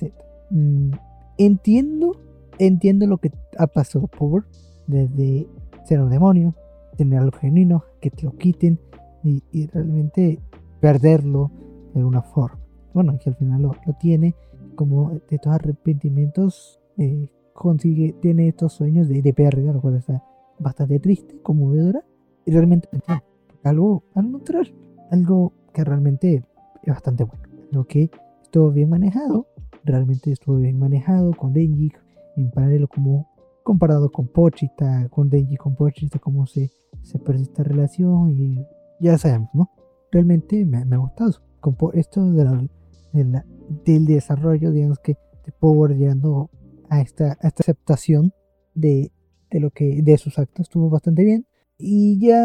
mm, 0.50 0.90
entiendo, 1.36 2.12
entiendo 2.58 3.06
lo 3.06 3.18
que 3.18 3.30
ha 3.58 3.66
pasado 3.66 4.08
Power 4.08 4.44
desde 4.86 5.46
ser 5.84 6.00
un 6.00 6.10
demonio, 6.10 6.54
tener 6.96 7.18
algo 7.20 7.36
genuino, 7.38 7.84
que 8.00 8.10
te 8.10 8.24
lo 8.24 8.32
quiten 8.32 8.80
y, 9.22 9.66
realmente 9.66 10.40
perderlo 10.80 11.50
de 11.92 12.00
alguna 12.00 12.22
forma. 12.22 12.58
Bueno, 12.94 13.18
que 13.22 13.28
al 13.28 13.36
final 13.36 13.62
lo, 13.62 13.76
tiene, 14.00 14.34
como 14.74 15.10
de 15.10 15.36
estos 15.36 15.52
arrepentimientos, 15.52 16.80
eh, 16.96 17.28
consigue, 17.56 18.14
tiene 18.20 18.48
estos 18.48 18.72
sueños 18.74 19.08
de, 19.08 19.22
de 19.22 19.32
pérdida, 19.34 19.72
lo 19.72 19.80
cual 19.80 19.96
está 19.96 20.22
bastante 20.58 21.00
triste, 21.00 21.40
conmovedora, 21.42 22.04
y 22.44 22.52
realmente 22.52 22.88
algo, 23.64 24.04
algo 24.14 24.38
natural, 24.38 24.72
algo 25.10 25.52
que 25.72 25.84
realmente 25.84 26.44
es 26.82 26.88
bastante 26.88 27.24
bueno. 27.24 27.42
Lo 27.72 27.84
que 27.84 28.10
estuvo 28.42 28.70
bien 28.70 28.88
manejado, 28.88 29.46
realmente 29.84 30.30
estuvo 30.30 30.56
bien 30.56 30.78
manejado 30.78 31.32
con 31.32 31.52
Denji 31.52 31.92
en 32.36 32.50
paralelo 32.50 32.88
como 32.88 33.28
comparado 33.64 34.12
con 34.12 34.28
Pochita, 34.28 35.08
con 35.08 35.28
Denji, 35.28 35.56
con 35.56 35.74
Pochita, 35.74 36.20
cómo 36.20 36.46
se, 36.46 36.70
se 37.02 37.18
esta 37.34 37.64
relación 37.64 38.30
y 38.30 38.64
ya 39.00 39.18
sabemos, 39.18 39.50
¿no? 39.54 39.70
Realmente 40.12 40.64
me, 40.64 40.84
me 40.84 40.96
ha 40.96 40.98
gustado. 40.98 41.32
Con 41.60 41.76
esto 41.94 42.30
de 42.30 42.68
del 43.12 44.06
desarrollo, 44.06 44.70
digamos 44.70 45.00
que 45.00 45.16
de 45.44 45.52
Power 45.58 45.96
llegando 45.96 46.48
a 46.90 47.00
esta, 47.00 47.32
esta 47.42 47.62
aceptación 47.62 48.32
de, 48.74 49.12
de, 49.50 49.60
lo 49.60 49.70
que 49.70 50.02
de 50.02 50.18
sus 50.18 50.38
actos 50.38 50.64
estuvo 50.64 50.90
bastante 50.90 51.24
bien 51.24 51.46
y 51.78 52.18
ya 52.18 52.40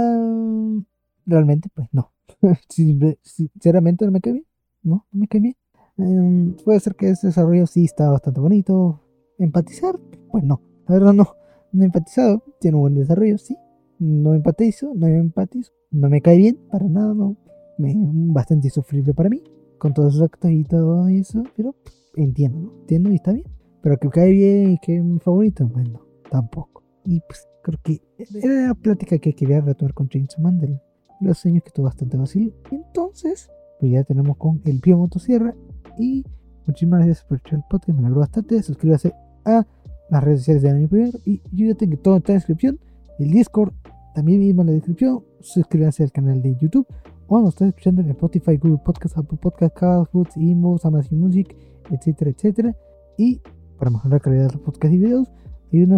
realmente 1.26 1.70
pues 1.74 1.88
no 1.92 2.14
sinceramente 3.24 4.06
no 4.06 4.12
me 4.12 4.22
cae 4.22 4.34
bien 4.34 4.46
no, 4.84 5.06
no 5.12 5.20
me 5.20 5.28
cae 5.28 5.42
bien 5.42 5.56
em, 5.98 6.56
puede 6.64 6.80
ser 6.80 6.96
que 6.96 7.10
ese 7.10 7.28
desarrollo 7.28 7.68
sí 7.68 7.86
está 7.86 8.10
bastante 8.10 8.40
bonito 8.40 9.02
empatizar 9.38 10.00
pues 10.30 10.44
no 10.44 10.62
la 10.88 10.96
verdad 10.96 11.14
no, 11.14 11.36
no 11.72 11.84
he 11.84 11.86
empatizado. 11.86 12.44
Tiene 12.60 12.76
un 12.76 12.82
buen 12.82 12.96
desarrollo, 12.96 13.38
sí. 13.38 13.58
No 14.00 14.34
empatizo, 14.34 14.94
no 14.96 15.08
empatizo. 15.08 15.72
No 15.92 16.10
me 16.10 16.22
cae 16.22 16.38
bien, 16.38 16.60
para 16.70 16.88
nada, 16.88 17.14
no. 17.14 17.38
Me, 17.78 17.94
bastante 17.96 18.68
insufrible 18.68 19.14
para 19.14 19.30
mí, 19.30 19.42
con 19.78 19.94
todos 19.94 20.14
sus 20.14 20.24
actos 20.24 20.52
y 20.52 20.64
todo 20.64 21.08
eso. 21.08 21.44
Pero 21.56 21.76
entiendo, 22.16 22.60
¿no? 22.60 22.74
Entiendo 22.82 23.12
y 23.12 23.16
está 23.16 23.32
bien. 23.32 23.46
Pero 23.82 23.98
que 23.98 24.10
cae 24.10 24.32
bien 24.32 24.72
y 24.72 24.78
que 24.80 24.98
es 24.98 25.04
mi 25.04 25.20
favorito, 25.20 25.68
bueno, 25.68 26.02
tampoco. 26.30 26.84
Y 27.06 27.20
pues 27.22 27.48
creo 27.64 27.80
que 27.84 28.02
era 28.18 28.68
la 28.68 28.76
plática 28.76 29.18
que 29.18 29.34
quería 29.34 29.62
retomar 29.62 29.94
con 29.94 30.08
James 30.10 30.38
Mandel. 30.40 30.80
Los 31.20 31.40
sueños 31.40 31.64
que 31.64 31.70
estuvo 31.70 31.86
bastante 31.86 32.18
fácil. 32.18 32.54
Entonces, 32.72 33.50
pues 33.80 33.92
ya 33.92 34.04
tenemos 34.04 34.38
con 34.38 34.62
el 34.66 34.80
Pío 34.80 34.98
Motosierra. 34.98 35.56
Y 35.98 36.24
muchísimas 36.66 37.00
gracias 37.06 37.26
por 37.26 37.38
escuchar 37.38 37.60
el 37.60 37.66
podcast. 37.70 37.98
Me 37.98 38.06
alegro 38.06 38.20
bastante. 38.22 38.62
Suscríbase 38.64 39.14
a 39.46 39.66
las 40.10 40.24
redes 40.24 40.40
sociales 40.40 40.64
de 40.64 40.70
Anime 40.70 40.88
Premier 40.88 41.20
y 41.26 41.42
yo 41.52 41.68
ya 41.68 41.76
tengo 41.76 41.98
todo 41.98 42.18
en 42.18 42.24
la 42.28 42.34
descripción. 42.34 42.80
El 43.18 43.32
Discord 43.32 43.74
también 44.14 44.40
mismo 44.40 44.62
en 44.62 44.68
la 44.68 44.74
descripción. 44.74 45.24
Suscríbanse 45.40 46.04
al 46.04 46.12
canal 46.12 46.42
de 46.42 46.56
YouTube 46.58 46.86
o 47.28 47.40
nos 47.40 47.50
están 47.50 47.70
escuchando 47.70 48.02
en 48.02 48.10
Spotify, 48.10 48.58
Google 48.58 48.82
Podcast, 48.84 49.18
Apple 49.18 49.38
Podcast, 49.42 49.76
Castbox, 49.76 50.36
Inbox, 50.38 50.86
Amazon 50.86 51.20
Music, 51.20 51.56
etcétera, 51.90 52.32
etcétera. 52.32 52.76
Y 53.18 53.40
para 53.82 53.90
mejorar 53.90 54.12
la 54.12 54.20
calidad 54.20 54.48
de 54.48 54.54
los 54.54 54.62
podcasts 54.62 54.94
y 54.94 54.98
videos, 55.00 55.28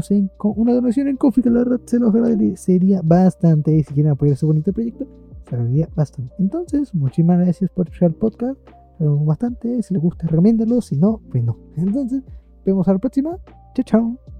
en, 0.09 0.29
con 0.37 0.53
una 0.55 0.73
donación 0.73 1.09
en 1.09 1.17
Coffee, 1.17 1.43
que 1.43 1.49
la 1.49 1.59
verdad 1.59 1.81
se 1.83 1.99
los 1.99 2.15
agradecería 2.15 3.01
bastante. 3.03 3.75
Y 3.75 3.83
si 3.83 3.93
quieren 3.93 4.13
apoyar 4.13 4.35
este 4.35 4.45
bonito 4.45 4.71
proyecto, 4.71 5.05
se 5.49 5.55
agradecería 5.55 5.89
bastante. 5.93 6.33
Entonces, 6.39 6.95
muchísimas 6.95 7.39
gracias 7.39 7.69
por 7.71 7.87
escuchar 7.87 8.11
el 8.11 8.15
podcast. 8.15 8.57
Bastante. 8.99 9.83
Si 9.83 9.93
les 9.93 10.01
gusta, 10.01 10.27
recomiéndalo. 10.27 10.79
Si 10.79 10.95
no, 10.95 11.19
pues 11.29 11.43
no. 11.43 11.57
Entonces, 11.75 12.23
vemos 12.65 12.87
a 12.87 12.93
la 12.93 12.99
próxima. 12.99 13.37
Ciao, 13.75 13.83
ciao. 13.85 14.32